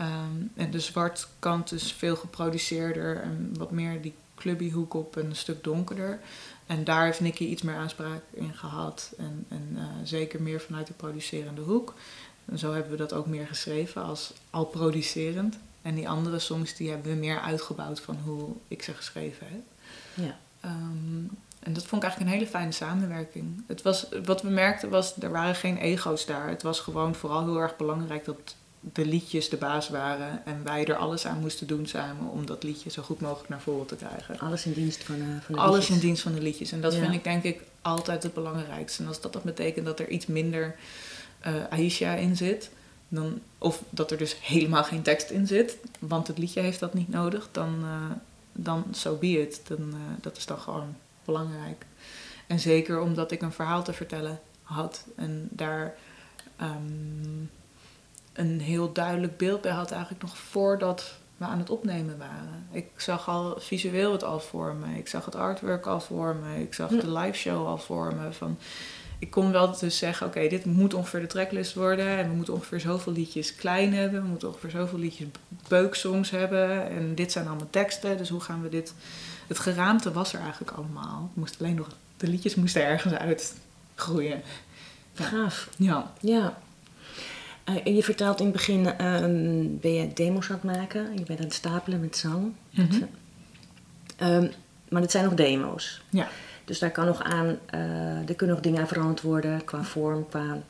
[0.00, 5.16] Um, en de zwart kant is veel geproduceerder en wat meer die clubby hoek op
[5.16, 6.20] en een stuk donkerder.
[6.66, 9.12] En daar heeft Nicky iets meer aanspraak in gehad.
[9.18, 11.94] En, en uh, zeker meer vanuit de producerende hoek.
[12.44, 15.58] En zo hebben we dat ook meer geschreven als al producerend.
[15.82, 19.62] En die andere songs die hebben we meer uitgebouwd van hoe ik ze geschreven heb.
[20.14, 20.38] Ja.
[20.64, 23.64] Um, en dat vond ik eigenlijk een hele fijne samenwerking.
[23.66, 26.48] Het was, wat we merkten was, er waren geen ego's daar.
[26.48, 30.46] Het was gewoon vooral heel erg belangrijk dat de liedjes de baas waren.
[30.46, 33.60] En wij er alles aan moesten doen samen om dat liedje zo goed mogelijk naar
[33.60, 34.38] voren te krijgen.
[34.38, 35.96] Alles in dienst van, uh, van de Alles liedjes.
[35.96, 36.72] in dienst van de liedjes.
[36.72, 39.02] En dat vind ik denk ik altijd het belangrijkste.
[39.02, 40.76] En als dat, dat betekent dat er iets minder
[41.46, 42.70] uh, Aisha in zit...
[43.08, 46.94] Dan, of dat er dus helemaal geen tekst in zit, want het liedje heeft dat
[46.94, 48.10] niet nodig, dan, uh,
[48.52, 49.60] dan so be it.
[49.66, 51.84] Dan, uh, dat is dan gewoon belangrijk.
[52.46, 55.94] En zeker omdat ik een verhaal te vertellen had en daar
[56.60, 57.50] um,
[58.36, 62.66] een heel duidelijk beeld bij had, eigenlijk nog voordat we aan het opnemen waren.
[62.70, 66.62] Ik zag al visueel het al voor me, ik zag het artwork al voor me,
[66.62, 68.32] ik zag de live show al voor me.
[68.32, 68.58] Van,
[69.18, 72.06] ik kon wel dus zeggen, oké, okay, dit moet ongeveer de tracklist worden.
[72.06, 74.22] En we moeten ongeveer zoveel liedjes klein hebben.
[74.22, 75.28] We moeten ongeveer zoveel liedjes
[75.68, 76.90] beuksongs hebben.
[76.90, 78.16] En dit zijn allemaal teksten.
[78.16, 78.94] Dus hoe gaan we dit...
[79.46, 81.30] Het geraamte was er eigenlijk allemaal.
[81.34, 81.88] Moest alleen nog...
[82.16, 83.54] De liedjes moesten ergens uit
[83.94, 84.42] groeien.
[85.12, 85.24] Ja.
[85.24, 85.68] Gaaf.
[85.76, 86.12] Ja.
[86.20, 86.58] Ja.
[87.68, 88.90] Uh, je vertelt in het begin, uh,
[89.80, 91.18] ben je demo's aan het maken.
[91.18, 92.52] Je bent aan het stapelen met zang.
[92.70, 93.02] Mhm.
[94.22, 94.50] um,
[94.88, 96.02] maar het zijn nog demo's.
[96.10, 96.28] Ja.
[96.64, 100.28] Dus daar kan nog aan, uh, er kunnen nog dingen aan veranderd worden qua vorm,
[100.28, 100.62] qua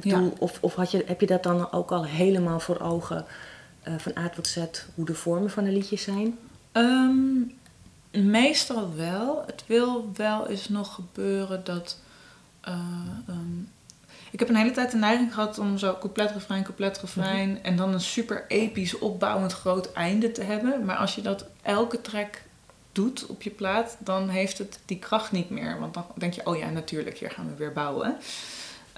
[0.00, 0.22] doel.
[0.22, 0.30] Ja.
[0.38, 3.24] Of, of had je, heb je dat dan ook al helemaal voor ogen
[3.88, 4.64] uh, van A tot Z
[4.94, 6.38] hoe de vormen van de liedjes zijn?
[6.72, 7.52] Um,
[8.10, 9.42] meestal wel.
[9.46, 12.00] Het wil wel eens nog gebeuren dat.
[13.28, 13.68] Um,
[14.36, 17.48] ik heb een hele tijd de neiging gehad om zo couplet, refrein, couplet, refrein.
[17.48, 17.64] Mm -hmm.
[17.64, 20.84] En dan een super episch, opbouwend groot einde te hebben.
[20.84, 22.42] Maar als je dat elke track
[22.92, 25.78] doet op je plaat, dan heeft het die kracht niet meer.
[25.80, 28.16] Want dan denk je, oh ja, natuurlijk, hier gaan we weer bouwen.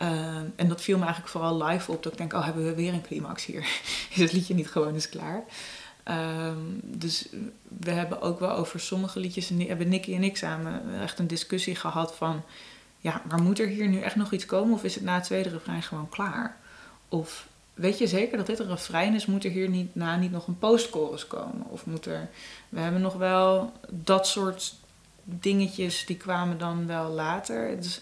[0.03, 2.03] Uh, en dat viel me eigenlijk vooral live op.
[2.03, 3.61] Dat ik denk, oh, hebben we weer een climax hier?
[4.15, 5.45] Is het liedje niet gewoon eens klaar?
[6.05, 7.29] Um, dus
[7.79, 11.75] we hebben ook wel over sommige liedjes, hebben Nicky en ik samen echt een discussie
[11.75, 12.43] gehad van,
[12.99, 14.75] ja, maar moet er hier nu echt nog iets komen?
[14.75, 16.57] Of is het na het tweede refrein gewoon klaar?
[17.09, 19.27] Of weet je zeker dat dit een refrein is?
[19.27, 21.67] Moet er hier niet, na niet nog een postchorus komen?
[21.69, 22.29] Of moet er...
[22.69, 24.75] We hebben nog wel dat soort
[25.25, 27.69] dingetjes, die kwamen dan wel later.
[27.69, 28.01] Het is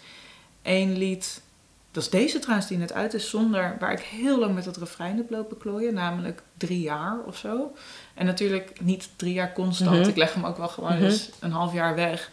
[0.63, 1.45] één lied...
[1.91, 3.77] Dat is deze trouwens die net uit is, zonder...
[3.81, 5.95] Waar ik heel lang met het refrein heb lopen klooien.
[5.95, 7.75] Namelijk drie jaar of zo.
[8.15, 9.91] En natuurlijk niet drie jaar constant.
[9.91, 10.09] Mm -hmm.
[10.09, 11.07] Ik leg hem ook wel gewoon mm -hmm.
[11.07, 12.31] eens een half jaar weg.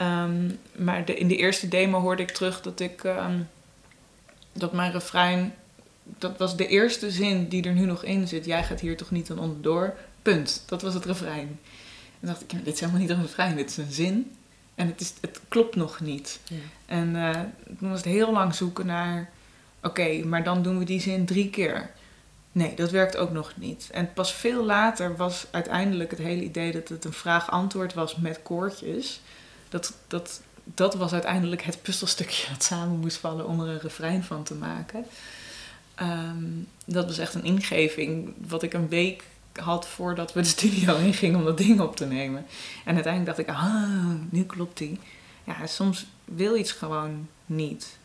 [0.00, 3.04] Um, maar de, in de eerste demo hoorde ik terug dat ik...
[3.04, 3.48] Um,
[4.52, 5.54] dat mijn refrein
[6.18, 8.44] dat was de eerste zin die er nu nog in zit.
[8.44, 9.94] Jij gaat hier toch niet aan onderdoor.
[10.22, 10.62] Punt.
[10.66, 11.60] Dat was het refrein.
[12.20, 14.36] En dacht ik, dit is helemaal niet een refrein, dit is een zin.
[14.74, 16.40] En het, is, het klopt nog niet.
[16.44, 16.56] Ja.
[16.86, 17.30] En uh,
[17.78, 19.30] toen was het heel lang zoeken naar...
[19.76, 21.90] Oké, okay, maar dan doen we die zin drie keer.
[22.52, 23.88] Nee, dat werkt ook nog niet.
[23.92, 28.42] En pas veel later was uiteindelijk het hele idee dat het een vraag-antwoord was met
[28.42, 29.20] koortjes.
[29.68, 34.24] Dat, dat, dat was uiteindelijk het puzzelstukje dat samen moest vallen om er een refrein
[34.24, 35.06] van te maken.
[36.02, 40.96] Um, dat was echt een ingeving wat ik een week had voordat we de studio
[41.06, 42.46] ingingen om dat ding op te nemen.
[42.84, 44.98] En uiteindelijk dacht ik, ah, nu klopt die.
[45.44, 47.98] Ja, soms wil iets gewoon niet.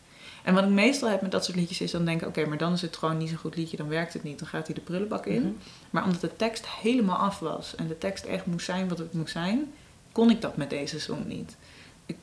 [0.43, 2.50] En wat ik meestal heb met dat soort liedjes is dan denk ik, oké, okay,
[2.50, 4.65] maar dan is het gewoon niet zo'n goed liedje, dan werkt het niet, dan gaat
[4.65, 5.39] hij de prullenbak in.
[5.39, 5.58] Mm-hmm.
[5.89, 9.13] Maar omdat de tekst helemaal af was en de tekst echt moest zijn wat het
[9.13, 9.74] moest zijn,
[10.12, 11.56] kon ik dat met deze song niet.
[12.06, 12.17] Ik,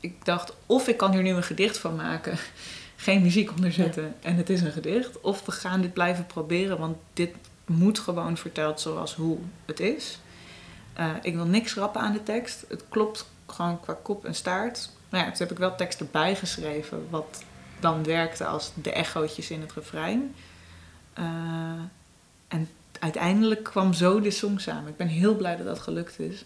[0.00, 2.38] ik dacht, of ik kan hier nu een gedicht van maken
[2.96, 4.28] geen muziek onder zetten ja.
[4.28, 5.20] en het is een gedicht.
[5.20, 7.34] Of we gaan dit blijven proberen, want dit
[7.66, 10.18] moet gewoon verteld zoals hoe het is.
[10.98, 12.64] Uh, ik wil niks rappen aan de tekst.
[12.68, 14.90] Het klopt gewoon qua kop en staart.
[15.08, 17.44] Nou ja, toen heb ik wel tekst erbij geschreven, wat
[17.80, 20.34] dan werkte als de echootjes in het refrein.
[21.18, 21.24] Uh,
[22.48, 24.88] en uiteindelijk kwam zo de song samen.
[24.88, 26.44] Ik ben heel blij dat dat gelukt is.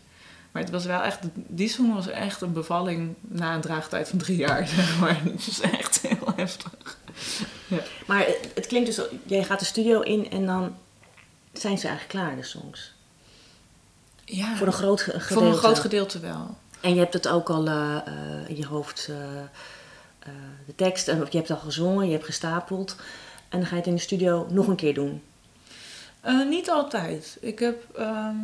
[0.53, 4.19] Maar het was wel echt, die song was echt een bevalling na een draagtijd van
[4.19, 5.21] drie jaar, zeg maar.
[5.23, 6.99] Het is echt heel heftig.
[7.67, 7.79] Ja.
[8.07, 10.75] Maar het klinkt dus, jij gaat de studio in en dan
[11.53, 12.93] zijn ze eigenlijk klaar, de songs?
[14.25, 15.35] Ja, Voor een groot ge- gedeelte.
[15.35, 16.57] voor een groot gedeelte wel.
[16.81, 20.31] En je hebt het ook al eh, eh, in je hoofd, eh,
[20.67, 22.97] de tekst, en je hebt al gezongen, je hebt gestapeld.
[23.49, 25.23] En dan ga je het in de studio nog een keer doen.
[26.23, 27.37] Eh, niet altijd.
[27.41, 28.35] Ik heb ehm,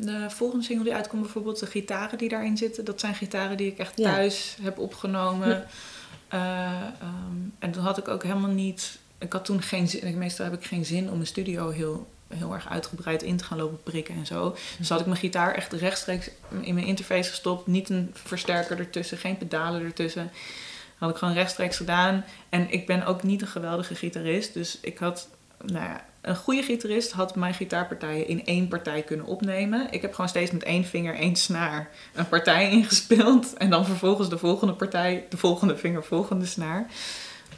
[0.00, 2.84] de volgende single die uitkomt, bijvoorbeeld de gitaren die daarin zitten.
[2.84, 4.12] Dat zijn gitaren die ik echt Ja.
[4.12, 5.66] thuis heb opgenomen.
[6.28, 6.38] Eh,
[7.00, 8.98] ehm, en toen had ik ook helemaal niet.
[9.18, 10.18] Ik had toen geen zin.
[10.18, 13.58] Meestal heb ik geen zin om een studio heel, heel erg uitgebreid in te gaan
[13.58, 14.56] lopen prikken en zo.
[14.78, 17.66] Dus had ik mijn gitaar echt rechtstreeks in mijn interface gestopt.
[17.66, 20.30] Niet een versterker ertussen, geen pedalen ertussen.
[20.98, 22.24] Had ik gewoon rechtstreeks gedaan.
[22.48, 24.54] En ik ben ook niet een geweldige gitarist.
[24.54, 25.28] Dus ik had,
[25.64, 29.86] nou ja, een goede gitarist had mijn gitaarpartijen in één partij kunnen opnemen.
[29.90, 33.54] Ik heb gewoon steeds met één vinger, één snaar een partij ingespeeld.
[33.54, 36.86] En dan vervolgens de volgende partij, de volgende vinger, volgende snaar.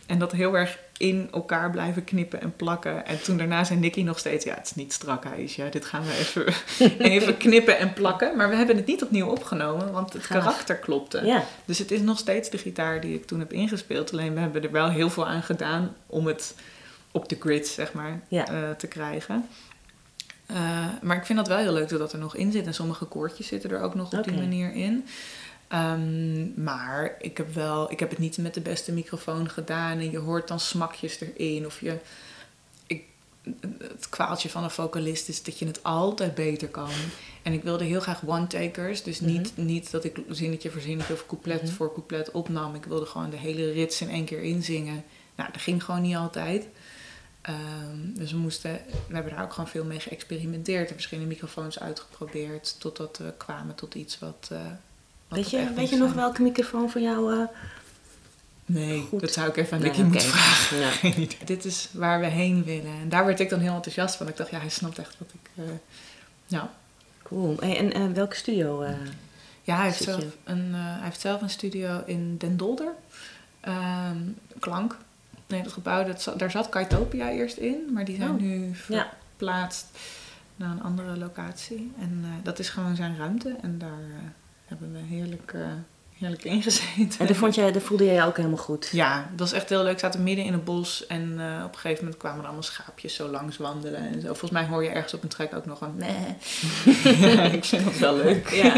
[0.06, 3.06] En dat heel erg in elkaar blijven knippen en plakken.
[3.06, 5.68] En toen daarna zei Nicky nog steeds, ja, het is niet strak, Aisha.
[5.68, 6.44] Dit gaan we even,
[7.12, 8.36] even knippen en plakken.
[8.36, 10.38] Maar we hebben het niet opnieuw opgenomen, want het Gaaf.
[10.38, 11.24] karakter klopte.
[11.24, 14.12] Ja, Dus het is nog steeds de gitaar die ik toen heb ingespeeld.
[14.12, 16.54] Alleen we hebben er wel heel veel aan gedaan om het
[17.10, 18.46] op de grid, zeg maar, Ja.
[18.46, 19.48] eh, te krijgen.
[20.46, 22.66] Eh, maar ik vind dat wel heel leuk dat dat er nog in zit.
[22.66, 25.06] En sommige koortjes zitten er ook nog op die manier in.
[25.68, 29.98] Ehm, maar ik heb, wel, ik heb het niet met de beste microfoon gedaan.
[29.98, 31.66] En je hoort dan smakjes erin.
[31.66, 31.96] Of je,
[32.86, 33.02] ik,
[33.78, 36.90] het kwaaltje van een vocalist is dat je het altijd beter kan.
[37.42, 39.02] En ik wilde heel graag one-takers.
[39.02, 41.72] Dus niet, niet dat ik zinnetje voor zinnetje of couplet Mhm.
[41.72, 42.74] voor couplet opnam.
[42.74, 45.04] Ik wilde gewoon de hele rits in één keer inzingen.
[45.36, 46.66] Nou, dat ging gewoon niet altijd.
[47.42, 50.88] Ehm, dus we moesten, we hebben daar ook gewoon veel mee geëxperimenteerd.
[50.88, 52.76] En verschillende microfoons uitgeprobeerd.
[52.80, 54.48] Totdat we kwamen tot iets wat...
[54.52, 54.58] eh,
[55.28, 57.32] wat weet je, weet je nog welke microfoon van jou...
[57.40, 57.44] eh,
[58.66, 59.20] Nee, Goed.
[59.20, 60.78] dat zou ik even aan Nee, Nicky moeten vragen.
[61.20, 61.26] Ja.
[61.44, 62.92] Dit is waar we heen willen.
[63.00, 64.28] En daar werd ik dan heel enthousiast van.
[64.28, 65.50] Ik dacht, ja, hij snapt echt wat ik...
[65.64, 65.64] eh,
[66.46, 66.70] ja.
[67.22, 67.58] Cool.
[67.60, 68.82] En, en eh, welke studio?
[68.82, 68.92] eh?
[69.62, 70.28] ja, hij heeft, zelf je?
[70.44, 72.92] een, eh, hij heeft zelf een studio in Den Dolder.
[73.60, 74.16] Ehm,
[74.58, 74.96] Klank.
[75.50, 77.90] Nee, dat gebouw, dat daar zat Kaitopia eerst in.
[77.92, 79.08] Maar die zijn Oh, nu ja.
[79.36, 79.86] verplaatst
[80.56, 81.92] naar een andere locatie.
[82.00, 83.56] En eh, dat is gewoon zijn ruimte.
[83.62, 84.28] En daar eh,
[84.64, 85.60] hebben we heerlijk, eh,
[86.18, 87.18] heerlijk in gezeten.
[87.18, 88.88] En daar, vond jij, daar voelde jij je ook helemaal goed.
[88.92, 89.94] Ja, dat was echt heel leuk.
[89.94, 91.32] We zaten midden in het bos en
[91.64, 94.26] op een gegeven moment kwamen er allemaal schaapjes zo langs wandelen en zo.
[94.26, 95.94] Volgens mij hoor je ergens op een trek ook nog een
[97.20, 98.48] ja, ik vind dat wel leuk.
[98.48, 98.74] Ja.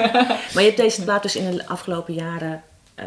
[0.54, 2.62] Maar je hebt deze plaat dus in de afgelopen jaren
[2.94, 3.06] eh,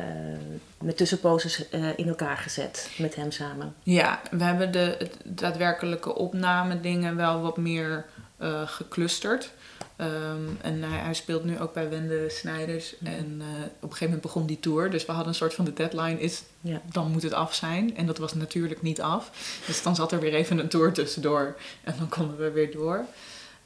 [0.82, 3.76] met tussenposes eh, in elkaar gezet met hem samen.
[3.84, 8.06] Ja, we hebben de het daadwerkelijke opname dingen wel wat meer
[8.38, 9.52] eh geclusterd.
[9.96, 12.96] Ehm, en hij, hij speelt nu ook bij Wende Snijders.
[13.04, 13.42] En
[13.76, 14.90] op een gegeven moment begon die tour.
[14.90, 16.82] Dus we hadden een soort van de deadline is, Ja.
[16.92, 17.98] dan moet het af zijn.
[17.98, 19.32] En dat was natuurlijk niet af.
[19.68, 21.56] Dus dan zat er weer even een tour tussendoor.
[21.84, 23.06] En dan konden we weer door.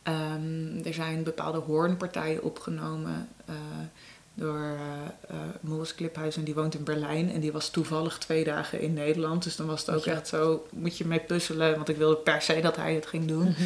[0.03, 3.27] Ehm, er zijn bepaalde hoornpartijen opgenomen
[4.39, 4.77] door
[5.31, 6.35] uh, Moelis Kliphuis.
[6.37, 7.31] En die woont in Berlijn.
[7.31, 9.43] En die was toevallig twee dagen in Nederland.
[9.43, 10.11] Dus dan was het ook Ja.
[10.13, 11.75] echt zo, moet je mee puzzelen.
[11.75, 13.49] Want ik wilde per se dat hij het ging doen.
[13.49, 13.61] Mhm.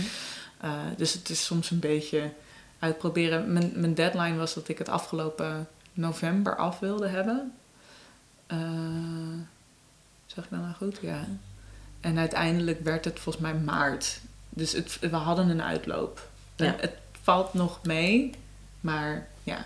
[0.66, 2.32] Uh, dus het is soms een beetje
[2.80, 3.54] uitproberen.
[3.54, 7.54] Mijn, mijn deadline was dat ik het afgelopen november af wilde hebben.
[8.48, 8.60] Uh,
[10.26, 10.98] zeg ik dat nou goed?
[11.02, 11.28] Ja.
[12.00, 14.20] En uiteindelijk werd het volgens mij maart.
[14.50, 16.28] Dus het, we hadden een uitloop.
[16.56, 16.76] Ja.
[16.80, 18.32] Het valt nog mee,
[18.80, 19.66] maar ja.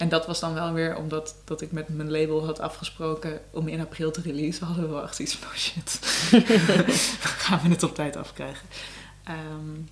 [0.00, 3.68] En dat was dan wel weer omdat dat ik met mijn label had afgesproken om
[3.68, 4.66] in april te releasen.
[4.66, 5.98] Hadden we wel echt iets van, oh shit,
[7.46, 8.68] gaan we het op tijd afkrijgen.
[9.28, 9.88] Um,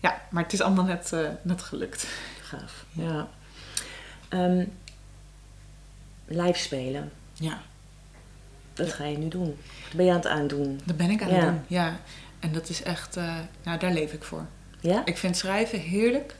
[0.00, 2.06] ja, maar het is allemaal net, uh, net gelukt.
[2.42, 3.28] Gaaf, ja.
[4.30, 4.72] Um,
[6.26, 7.12] live spelen.
[7.32, 7.60] Ja.
[8.74, 9.58] Dat ga je nu doen.
[9.82, 10.80] Dat ben je aan het aandoen.
[10.84, 11.50] Dat ben ik aan het ja.
[11.50, 12.00] doen, ja.
[12.38, 14.46] En dat is echt, uh, nou daar leef ik voor.
[14.80, 15.04] Ja?
[15.04, 16.34] Ik vind schrijven heerlijk.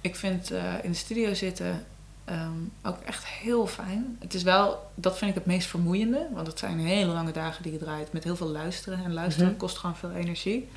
[0.00, 1.86] Ik vind uh, in de studio zitten
[2.30, 4.16] um, ook echt heel fijn.
[4.18, 6.28] Het is wel, dat vind ik het meest vermoeiende.
[6.32, 9.04] Want het zijn hele lange dagen die je draait met heel veel luisteren.
[9.04, 9.60] En luisteren mm -hmm.
[9.60, 10.68] kost gewoon veel energie.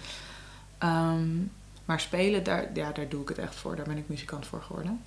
[0.83, 1.51] Um,
[1.85, 3.75] maar spelen, daar, ja, daar doe ik het echt voor.
[3.75, 5.01] Daar ben ik muzikant voor geworden.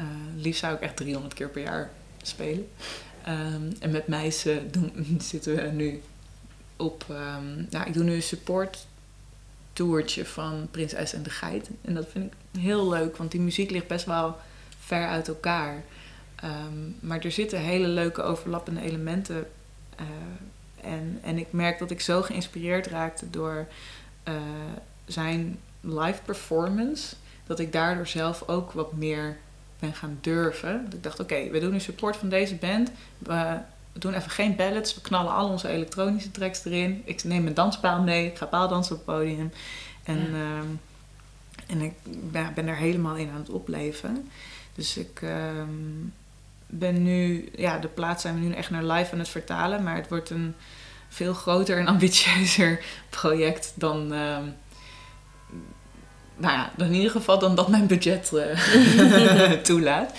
[0.00, 0.06] Uh,
[0.36, 1.90] liefst zou ik echt 300 keer per jaar
[2.22, 2.68] spelen.
[3.28, 6.02] Um, en met meisjes doen, zitten we nu
[6.76, 7.04] op...
[7.70, 8.86] Nou, ik doe nu een support
[9.72, 11.70] toertje van Prinses en de Geit.
[11.80, 14.36] En dat vind ik heel leuk, want die muziek ligt best wel
[14.90, 15.82] ver uit elkaar.
[16.44, 19.46] Um, maar er zitten hele leuke overlappende elementen.
[20.00, 20.06] Uh,
[20.92, 23.66] en, en ik merk dat ik zo geïnspireerd raakte door
[24.28, 24.34] uh,
[25.04, 27.14] zijn live performance,
[27.46, 29.36] dat ik daardoor zelf ook wat meer
[29.78, 30.84] ben gaan durven.
[30.84, 32.90] Dat ik dacht, oké, okay, we doen een support van deze band.
[33.18, 33.58] We
[33.92, 34.94] doen even geen ballads.
[34.94, 37.02] We knallen al onze elektronische tracks erin.
[37.04, 38.26] Ik neem mijn danspaal mee.
[38.26, 39.52] Ik ga paaldansen op het podium.
[40.04, 40.26] En, Ja.
[40.26, 40.66] ehm,
[41.66, 41.92] en ik
[42.30, 44.30] ben, ben er helemaal in aan het opleven.
[44.80, 45.68] Dus ik ehm,
[46.66, 49.96] ben nu, ja, de plaat zijn we nu echt naar live aan het vertalen, maar
[49.96, 50.54] het wordt een
[51.08, 52.84] veel groter en ambitieuzer
[53.20, 54.12] project dan.
[54.12, 54.44] ehm,
[56.36, 60.12] nou ja, in ieder geval dan dat mijn budget eh, toelaat.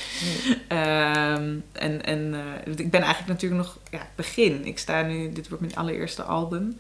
[0.68, 4.66] Ehm, en en eh, ik ben eigenlijk natuurlijk nog ja, begin.
[4.66, 6.78] Ik sta nu, dit wordt mijn allereerste album.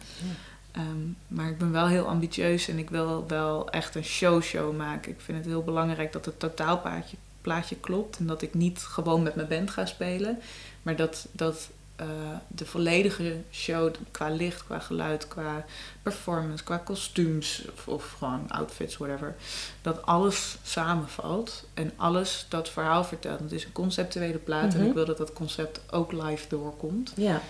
[1.28, 5.12] Maar ik ben wel heel ambitieus en ik wil wel echt een show-show maken.
[5.12, 8.18] Ik vind het heel belangrijk dat het totaalplaatje plaatje klopt.
[8.18, 10.40] En dat ik niet gewoon met mijn band ga spelen.
[10.82, 12.08] Maar dat, dat eh,
[12.48, 15.66] de volledige show qua licht, qua geluid, qua
[16.04, 19.36] performance, qua kostuums of, of gewoon outfits, whatever.
[19.82, 23.40] Dat alles samenvalt en alles dat verhaal vertelt.
[23.40, 24.88] Het is een conceptuele plaat en Mhm.
[24.88, 27.14] ik wil dat dat concept ook live doorkomt.
[27.16, 27.42] Ja,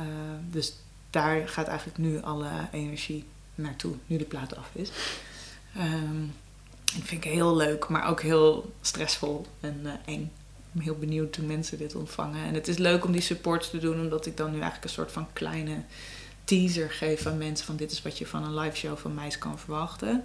[0.00, 0.04] Uh,
[0.50, 0.72] dus
[1.10, 4.90] daar gaat eigenlijk nu alle energie naartoe, nu de plaat af is.
[5.76, 6.22] Ehm,
[6.94, 10.22] dat vind ik heel leuk, maar ook heel stressvol en eh, eng.
[10.22, 12.44] Ik ben heel benieuwd hoe mensen dit ontvangen.
[12.44, 14.90] En het is leuk om die supports te doen, omdat ik dan nu eigenlijk een
[14.90, 15.82] soort van kleine
[16.44, 19.34] teaser geef aan mensen van dit is wat je van een live show van mij
[19.38, 20.24] kan verwachten.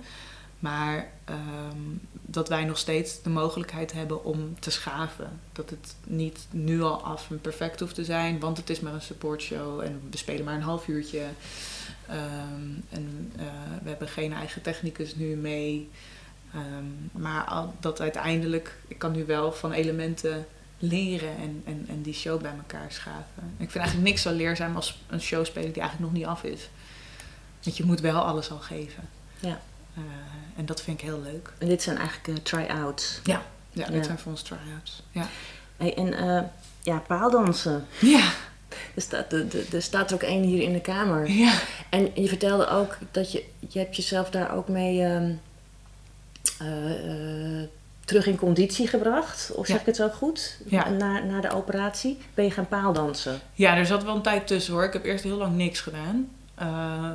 [0.59, 1.77] Maar ehm,
[2.11, 5.39] dat wij nog steeds de mogelijkheid hebben om te schaven.
[5.51, 8.93] Dat het niet nu al af en perfect hoeft te zijn, want het is maar
[8.93, 11.25] een supportshow en we spelen maar een half uurtje.
[12.07, 13.45] Ehm, en eh,
[13.83, 15.89] we hebben geen eigen technicus nu mee.
[16.53, 20.45] Ehm, maar al- dat uiteindelijk, ik kan nu wel van elementen
[20.77, 23.43] leren en, en, en die show bij elkaar schaven.
[23.57, 26.43] Ik vind eigenlijk niks zo leerzaam als een show spelen die eigenlijk nog niet af
[26.43, 26.69] is.
[27.63, 29.09] Want je moet wel alles al geven.
[29.39, 29.59] Ja.
[29.95, 30.01] Eh,
[30.55, 31.53] en dat vind ik heel leuk.
[31.57, 33.19] en dit zijn eigenlijk eh, try-outs.
[33.23, 33.41] Ja,
[33.73, 34.03] dit Ja.
[34.03, 35.03] zijn voor ons try-outs.
[35.11, 35.27] Ja.
[35.77, 36.41] Hey, en eh,
[36.83, 37.85] ja, paaldansen.
[37.99, 38.31] Ja.
[38.95, 41.29] Er staat, er, er- staat er ook één hier in de kamer.
[41.31, 41.59] ja.
[41.89, 45.29] En je vertelde ook dat je, je hebt jezelf daar ook mee eh,
[48.05, 49.51] terug in conditie gebracht.
[49.55, 49.79] Of zeg Ja.
[49.81, 50.57] ik het zo goed?
[50.65, 50.89] Ja.
[50.89, 53.39] Na, na de operatie ben je gaan paaldansen.
[53.53, 54.83] Ja, er zat wel een tijd tussen hoor.
[54.83, 56.29] Ik heb eerst heel lang niks gedaan.
[56.55, 57.09] Eh,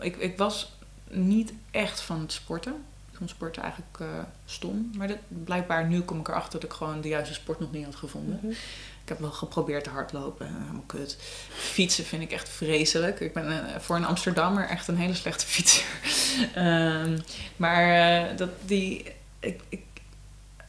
[0.00, 0.72] ik, ik was
[1.10, 2.72] niet echt van het sporten.
[3.10, 4.06] Ik vond sporten eigenlijk eh,
[4.44, 4.90] stom.
[4.96, 7.84] Maar dat, blijkbaar nu kom ik erachter dat ik gewoon de juiste sport nog niet
[7.84, 8.38] had gevonden.
[8.42, 8.52] Mhm.
[9.08, 10.46] Ik heb wel geprobeerd te hardlopen.
[10.46, 11.16] eh, Helemaal kut.
[11.50, 13.20] Fietsen vind ik echt vreselijk.
[13.20, 15.84] Ik ben eh, voor een Amsterdammer echt een hele slechte fietser.
[16.54, 17.18] Ehm,
[17.56, 19.04] maar eh, dat, die,
[19.40, 19.80] ik, ik,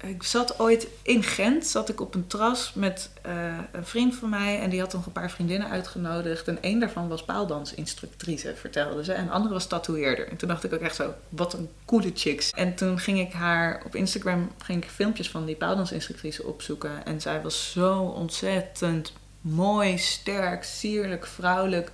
[0.01, 4.29] ik zat ooit in Gent, zat ik op een terras met eh, een vriend van
[4.29, 4.59] mij.
[4.59, 6.47] En die had nog een paar vriendinnen uitgenodigd.
[6.47, 9.13] En één daarvan was paaldansinstructrice, vertelde ze.
[9.13, 10.27] En de andere was tatoeëerder.
[10.27, 12.51] En toen dacht ik ook echt zo, wat een coole chicks.
[12.51, 17.05] En toen ging ik haar op Instagram ging ik filmpjes van die paaldansinstructrice opzoeken.
[17.05, 21.91] En zij was zo ontzettend mooi, sterk, sierlijk, vrouwelijk.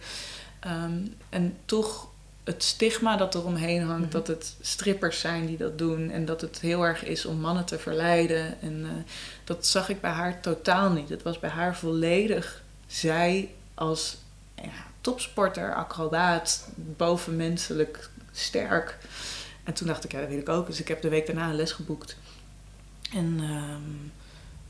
[0.59, 2.07] Ehm, en toch
[2.45, 4.11] het stigma dat er omheen hangt, Mhm.
[4.11, 7.65] dat het strippers zijn die dat doen en dat het heel erg is om mannen
[7.65, 8.61] te verleiden.
[8.61, 9.11] En eh,
[9.43, 11.09] dat zag ik bij haar totaal niet.
[11.09, 14.17] Het was bij haar volledig zij als
[14.55, 18.97] ja, topsporter, acrobaat, bovenmenselijk sterk.
[19.63, 20.67] En toen dacht ik, ja, dat wil ik ook.
[20.67, 22.17] Dus ik heb de week daarna een les geboekt.
[23.13, 24.11] En, ehm,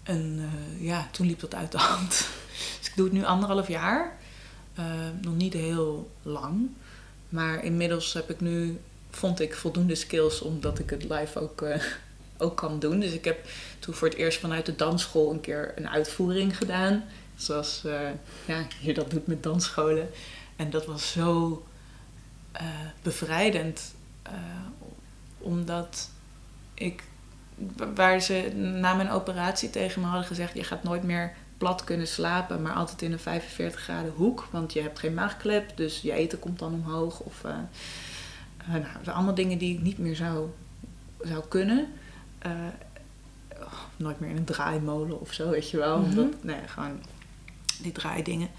[0.04, 2.28] en eh, ja, toen liep dat uit de hand.
[2.80, 4.18] Dus ik doe het nu anderhalf jaar.
[4.74, 4.86] Eh,
[5.22, 6.70] nog niet heel lang.
[7.30, 11.84] Maar inmiddels heb ik nu, vond ik, voldoende skills omdat ik het live ook, eh,
[12.38, 13.00] ook kan doen.
[13.00, 13.46] Dus ik heb
[13.80, 17.04] toen voor het eerst vanuit de dansschool een keer een uitvoering gedaan.
[17.36, 18.10] Zoals eh,
[18.46, 20.10] ja, je dat doet met dansscholen.
[20.56, 21.64] En dat was zo
[22.52, 22.66] eh,
[23.02, 23.94] bevrijdend.
[25.38, 26.10] omdat
[26.74, 27.04] ik,
[27.96, 32.08] waar ze na mijn operatie tegen me hadden gezegd: je gaat nooit meer plat kunnen
[32.08, 34.48] slapen, maar altijd in een 45 graden hoek.
[34.52, 37.20] Want je hebt geen maagklep, dus je eten komt dan omhoog.
[37.20, 37.52] Of, eh,
[38.66, 40.50] nou, dat zijn allemaal dingen die ik niet meer zou,
[41.22, 41.88] zou kunnen.
[42.38, 42.52] Eh,
[43.62, 46.00] oh, nooit meer in een draaimolen of zo, weet je wel.
[46.00, 46.10] Mhm.
[46.10, 47.00] Omdat, nee, gewoon
[47.82, 48.50] die draaidingen.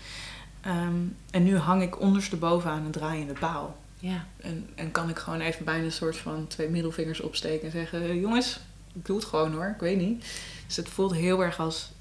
[0.60, 3.76] Ehm, en nu hang ik ondersteboven aan een draaiende paal.
[3.98, 4.26] Ja.
[4.36, 8.02] En, en kan ik gewoon even bijna een soort van twee middelvingers opsteken en zeggen:
[8.02, 8.60] "Eh, Jongens,
[8.92, 10.24] ik doe het gewoon hoor, ik weet niet.
[10.66, 11.92] Dus het voelt heel erg als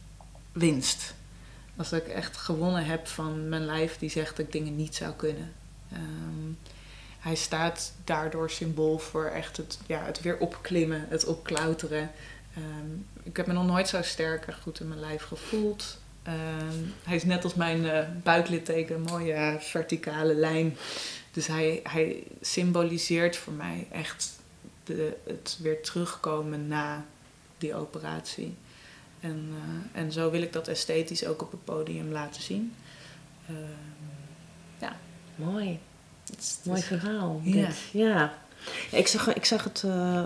[0.55, 1.13] winst.
[1.75, 5.13] Als ik echt gewonnen heb van mijn lijf die zegt dat ik dingen niet zou
[5.13, 5.53] kunnen.
[5.91, 6.51] Ehm,
[7.19, 12.11] hij staat daardoor symbool voor echt het, ja, het weer opklimmen, het opklauteren.
[12.55, 12.89] Ehm,
[13.23, 15.97] ik heb me nog nooit zo sterk en goed in mijn lijf gevoeld.
[16.23, 20.77] Ehm, hij is net als mijn eh, buiklitteken, een mooie eh, verticale lijn.
[21.31, 24.39] Dus hij, hij symboliseert voor mij echt
[24.83, 27.05] de, het weer terugkomen na
[27.57, 28.55] die operatie.
[29.25, 29.49] En,
[29.93, 32.73] eh, en zo wil ik dat esthetisch ook op het podium laten zien.
[33.47, 33.55] Ehm,
[35.35, 35.79] Mooi.
[36.29, 37.41] het is- het Mooi is- verhaal.
[37.43, 37.65] Ja.
[37.67, 37.75] Dit.
[37.91, 38.33] ja.
[38.91, 40.25] Ja, ik, zag, ik zag het eh, eh,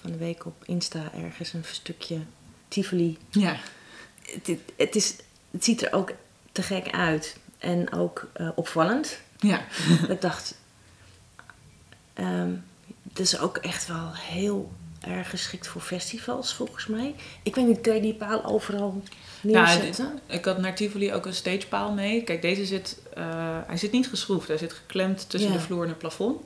[0.00, 2.18] van de week op Insta ergens een stukje
[2.68, 3.18] Tivoli.
[3.30, 3.56] Ja.
[4.22, 5.16] Het, het, het is,
[5.50, 6.12] het ziet er ook
[6.52, 9.20] te gek uit en ook eh, opvallend.
[9.38, 9.64] Ja.
[10.08, 10.58] ik dacht,
[12.14, 12.52] ehm
[13.08, 14.72] het is ook echt wel heel
[15.08, 17.14] erg geschikt voor festivals volgens mij.
[17.42, 19.02] Ik weet niet, kun je die paal overal
[19.40, 20.20] Nou, neerzetten?
[20.26, 22.22] dit- ik had naar Tivoli ook een stagepaal mee.
[22.24, 24.48] Kijk, deze zit, eh, hij zit niet geschroefd.
[24.48, 25.56] Hij zit geklemd tussen Ja.
[25.56, 26.40] de vloer en het plafond.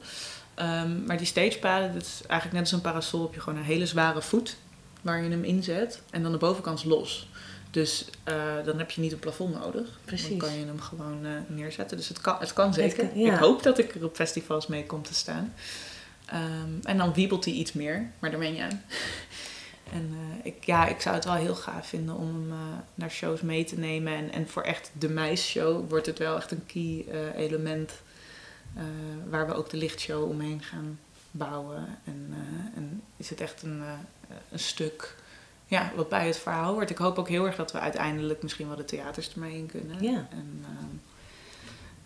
[0.55, 3.23] Ehm, maar die stagepalen, dat is eigenlijk net als een parasol.
[3.23, 4.57] Heb je gewoon een hele zware voet
[5.01, 6.01] waar je hem inzet.
[6.11, 7.29] En dan de bovenkant is los.
[7.71, 8.35] Dus eh,
[8.65, 9.89] dan heb je niet een plafond nodig.
[10.05, 10.29] Precies.
[10.29, 11.97] Dan kan je hem gewoon eh, neerzetten.
[11.97, 13.17] Dus het kan, het kan zeker.
[13.19, 13.33] ja.
[13.33, 15.55] Ik hoop dat ik er op festivals mee kom te staan.
[16.33, 18.83] Ehm, en dan wiebelt hij iets meer, maar daar ben je aan.
[19.93, 22.59] En eh, ik, ja, ik zou het wel heel gaaf vinden om hem eh,
[22.95, 24.13] naar shows mee te nemen.
[24.13, 27.93] En, en voor echt de meisshow wordt het wel echt een key eh, element.
[29.29, 30.99] waar we ook de lichtshow omheen gaan
[31.31, 31.99] bouwen.
[32.05, 32.35] En,
[32.75, 33.83] en is het echt een,
[34.51, 35.17] een stuk
[35.67, 36.91] ja, wat bij het verhaal hoort.
[36.91, 40.03] Ik hoop ook heel erg dat we uiteindelijk misschien wel de theaters ermee in kunnen.
[40.03, 40.27] Ja.
[40.31, 40.97] En, ehm,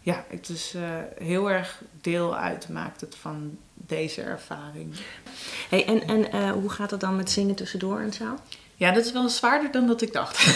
[0.06, 0.82] ja, het is eh,
[1.26, 4.94] heel erg deel uitmaakt het van deze ervaring.
[5.68, 8.24] Hey, en en eh, hoe gaat het dan met zingen tussendoor en zo?
[8.76, 10.46] Ja, dat is wel zwaarder dan dat ik dacht.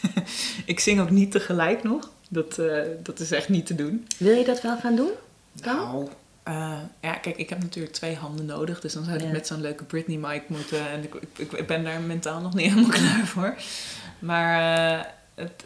[0.72, 2.10] ik zing ook niet tegelijk nog.
[2.28, 4.06] Dat, eh, dat is echt niet te doen.
[4.18, 5.10] Wil je dat wel gaan doen?
[5.52, 5.76] Dan?
[6.44, 8.80] Nou, ja, kijk, ik heb natuurlijk twee handen nodig.
[8.80, 9.30] Dus dan zou ik Ja.
[9.30, 10.90] met zo'n leuke Britney mic moeten.
[10.90, 13.54] En ik, ik, ik ben daar mentaal nog niet helemaal klaar voor.
[14.18, 15.64] Maar het-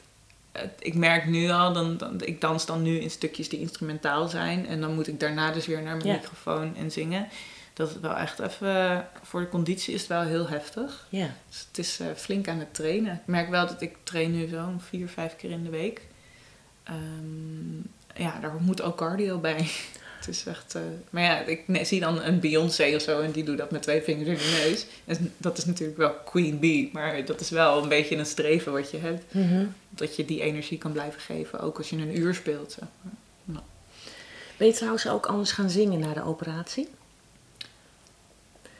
[0.79, 4.67] ik merk nu al, dan, dan, ik dans dan nu in stukjes die instrumentaal zijn.
[4.67, 6.15] En dan moet ik daarna dus weer naar mijn Ja.
[6.15, 7.29] microfoon en zingen.
[7.75, 11.07] Dat is wel echt even, voor de conditie is het wel heel heftig.
[11.09, 11.29] Ja.
[11.49, 13.13] Dus het is eh, flink aan het trainen.
[13.15, 16.01] Ik merk wel dat ik train nu zo'n vier, vijf keer in de week.
[16.85, 17.77] Ehm,
[18.15, 19.67] ja, daar moet ook cardio bij.
[20.21, 20.75] Het is echt...
[20.75, 23.83] eh, maar ja, ik zie dan een Beyoncé of zo en die doet dat met
[23.83, 24.87] twee vingers in de neus.
[25.05, 28.73] En dat is natuurlijk wel Queen Bee, maar dat is wel een beetje een streven
[28.73, 29.35] wat je hebt.
[29.35, 29.67] Mhm.
[29.91, 32.73] Dat je die energie kan blijven geven, ook als je een uur speelt.
[32.73, 32.89] Zeg
[33.45, 33.63] maar.
[34.57, 36.89] Ben je trouwens ook anders gaan zingen na de operatie?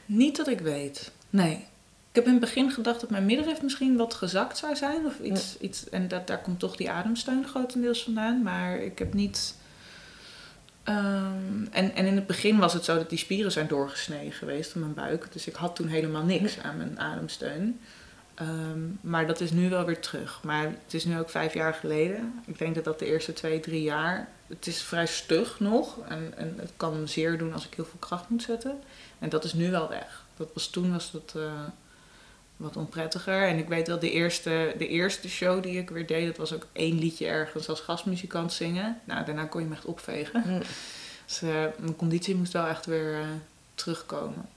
[0.05, 1.11] Niet dat ik weet.
[1.29, 1.53] Nee.
[2.09, 5.05] Ik heb in het begin gedacht dat mijn middenrif misschien wat gezakt zou zijn.
[5.05, 8.41] Of iets, iets, en dat, daar komt toch die ademsteun grotendeels vandaan.
[8.41, 9.55] Maar ik heb niet...
[10.83, 14.71] ehm, en, en in het begin was het zo dat die spieren zijn doorgesneden geweest
[14.71, 15.33] van mijn buik.
[15.33, 17.79] Dus ik had toen helemaal niks aan mijn ademsteun.
[18.35, 20.43] Ehm, maar dat is nu wel weer terug.
[20.43, 22.41] Maar het is nu ook vijf jaar geleden.
[22.45, 24.29] Ik denk dat dat de eerste twee, drie jaar...
[24.47, 25.97] Het is vrij stug nog.
[26.07, 28.79] En, en het kan zeer doen als ik heel veel kracht moet zetten.
[29.19, 30.23] En dat is nu wel weg.
[30.37, 31.51] Dat was toen was dat eh,
[32.61, 33.47] wat onprettiger.
[33.47, 36.53] En ik weet wel, de eerste, de eerste show die ik weer deed, dat was
[36.53, 39.01] ook één liedje ergens als gastmuzikant zingen.
[39.03, 40.43] Nou, daarna kon je me echt opvegen.
[40.45, 40.61] Mm.
[41.25, 43.27] Dus eh, mijn conditie moest wel echt weer eh,
[43.75, 44.49] terugkomen.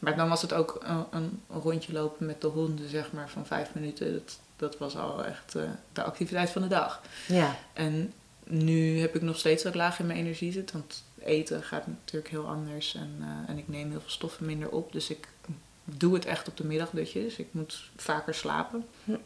[0.00, 3.46] Maar dan was het ook een, een rondje lopen met de honden, zeg maar, van
[3.46, 4.12] vijf minuten.
[4.12, 7.00] Dat, dat was al echt eh, de activiteit van de dag.
[7.26, 7.56] Ja.
[7.72, 8.12] En
[8.44, 10.72] nu heb ik nog steeds ik laag in mijn energie zit.
[10.72, 12.94] Want eten gaat natuurlijk heel anders.
[12.94, 14.92] En, en ik neem heel veel stoffen minder op.
[14.92, 15.28] Dus ik
[15.96, 17.36] doe het echt op de middagdutjes.
[17.36, 18.86] Ik moet vaker slapen.
[19.04, 19.16] Hm.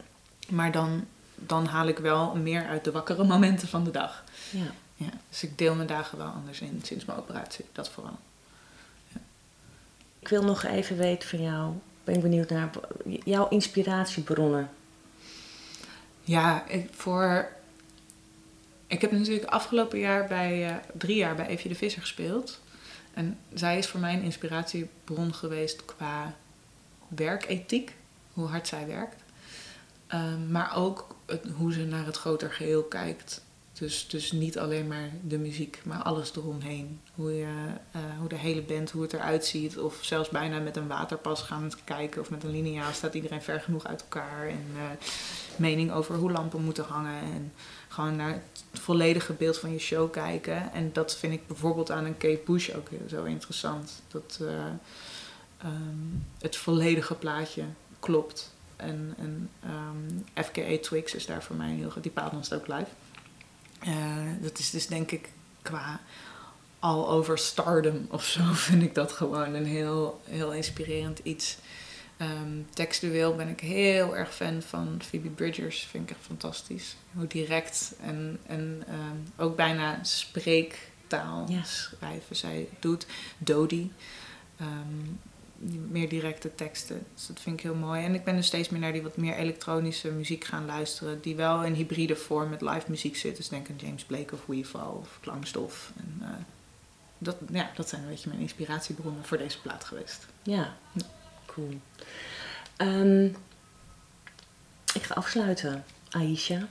[0.49, 1.05] Maar dan,
[1.35, 4.23] dan haal ik wel meer uit de wakkere momenten van de dag.
[4.49, 4.71] ja.
[4.97, 7.65] Ja, dus ik deel mijn dagen wel anders in sinds mijn operatie.
[7.71, 8.17] Dat vooral.
[10.19, 12.69] Ik wil nog even weten van jou, ben ik benieuwd naar
[13.23, 14.69] jouw inspiratiebronnen.
[16.21, 17.49] Ja, ik, voor...
[18.87, 20.69] Ik heb natuurlijk afgelopen jaar bij...
[20.69, 22.59] eh, drie jaar bij Evie de Visser gespeeld.
[23.13, 26.35] En zij is voor mij een inspiratiebron geweest qua
[27.15, 27.95] werkethiek.
[28.33, 29.23] Hoe hard zij werkt.
[30.07, 33.43] Ehm, maar ook het, hoe ze naar het groter geheel kijkt.
[33.73, 36.99] Dus, dus niet alleen maar de muziek, maar alles eromheen.
[37.15, 39.77] Hoe, je, eh, hoe de hele band, hoe het eruit ziet.
[39.77, 42.21] Of zelfs bijna met een waterpas gaan kijken.
[42.21, 44.47] Of met een lineaal staat iedereen ver genoeg uit elkaar.
[44.47, 45.07] En eh,
[45.55, 47.21] mening over hoe lampen moeten hangen.
[47.21, 47.53] En
[47.87, 48.41] gewoon naar
[48.71, 50.73] het volledige beeld van je show kijken.
[50.73, 54.01] En dat vind ik bijvoorbeeld aan een Kate Bush ook zo interessant.
[54.07, 54.47] Dat eh,
[55.65, 57.63] ehm, het volledige plaatje
[57.99, 58.53] klopt.
[58.75, 62.03] En, en ehm, FKA Twix is daar voor mij heel goed.
[62.03, 62.89] Die paalt ons ook live.
[63.79, 65.29] Eh, dat is dus denk ik
[65.61, 65.99] qua
[66.79, 71.57] all over stardom of zo vind ik dat gewoon een heel, heel inspirerend iets.
[72.17, 75.79] Ehm, textueel ben ik heel erg fan van Phoebe Bridgers.
[75.83, 76.95] Vind ik echt fantastisch.
[77.13, 78.83] Hoe direct en, en
[79.37, 81.63] ook bijna spreektaal Ja.
[81.63, 83.05] schrijven zij doet.
[83.37, 83.91] Dodie.
[85.57, 87.05] Die meer directe teksten.
[87.13, 88.03] Dus dat vind ik heel mooi.
[88.03, 91.21] En ik ben dus steeds meer naar die wat meer elektronische muziek gaan luisteren.
[91.21, 93.37] Die wel in hybride vorm met live muziek zit.
[93.37, 95.91] Dus denk aan James Blake of Weefall of Klangstof.
[95.97, 96.29] En, eh,
[97.17, 100.25] dat, ja, dat zijn een beetje mijn inspiratiebronnen voor deze plaat geweest.
[100.43, 100.75] Ja,
[101.45, 101.79] cool.
[102.77, 103.25] Ehm,
[104.93, 106.67] ik ga afsluiten, Aisha.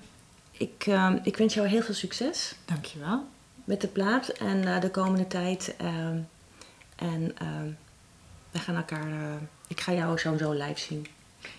[0.51, 3.25] Ik, ehm, ik wens jou heel veel succes Dankjewel.
[3.65, 5.75] met de plaat en eh, de komende tijd.
[5.79, 6.19] ehm,
[6.97, 7.37] en
[8.55, 9.07] we gaan elkaar.
[9.07, 9.35] eh,
[9.69, 11.07] ik ga jou sowieso live zien.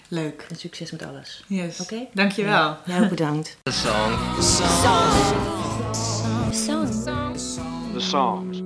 [0.07, 0.45] Leuk.
[0.49, 1.43] En succes met alles.
[1.47, 1.79] Yes.
[1.79, 2.05] Oké?
[2.13, 2.77] Dankjewel.
[2.85, 3.57] Jij ook bedankt.
[3.63, 4.41] The song.
[4.41, 5.11] Song.
[7.93, 8.61] The songs.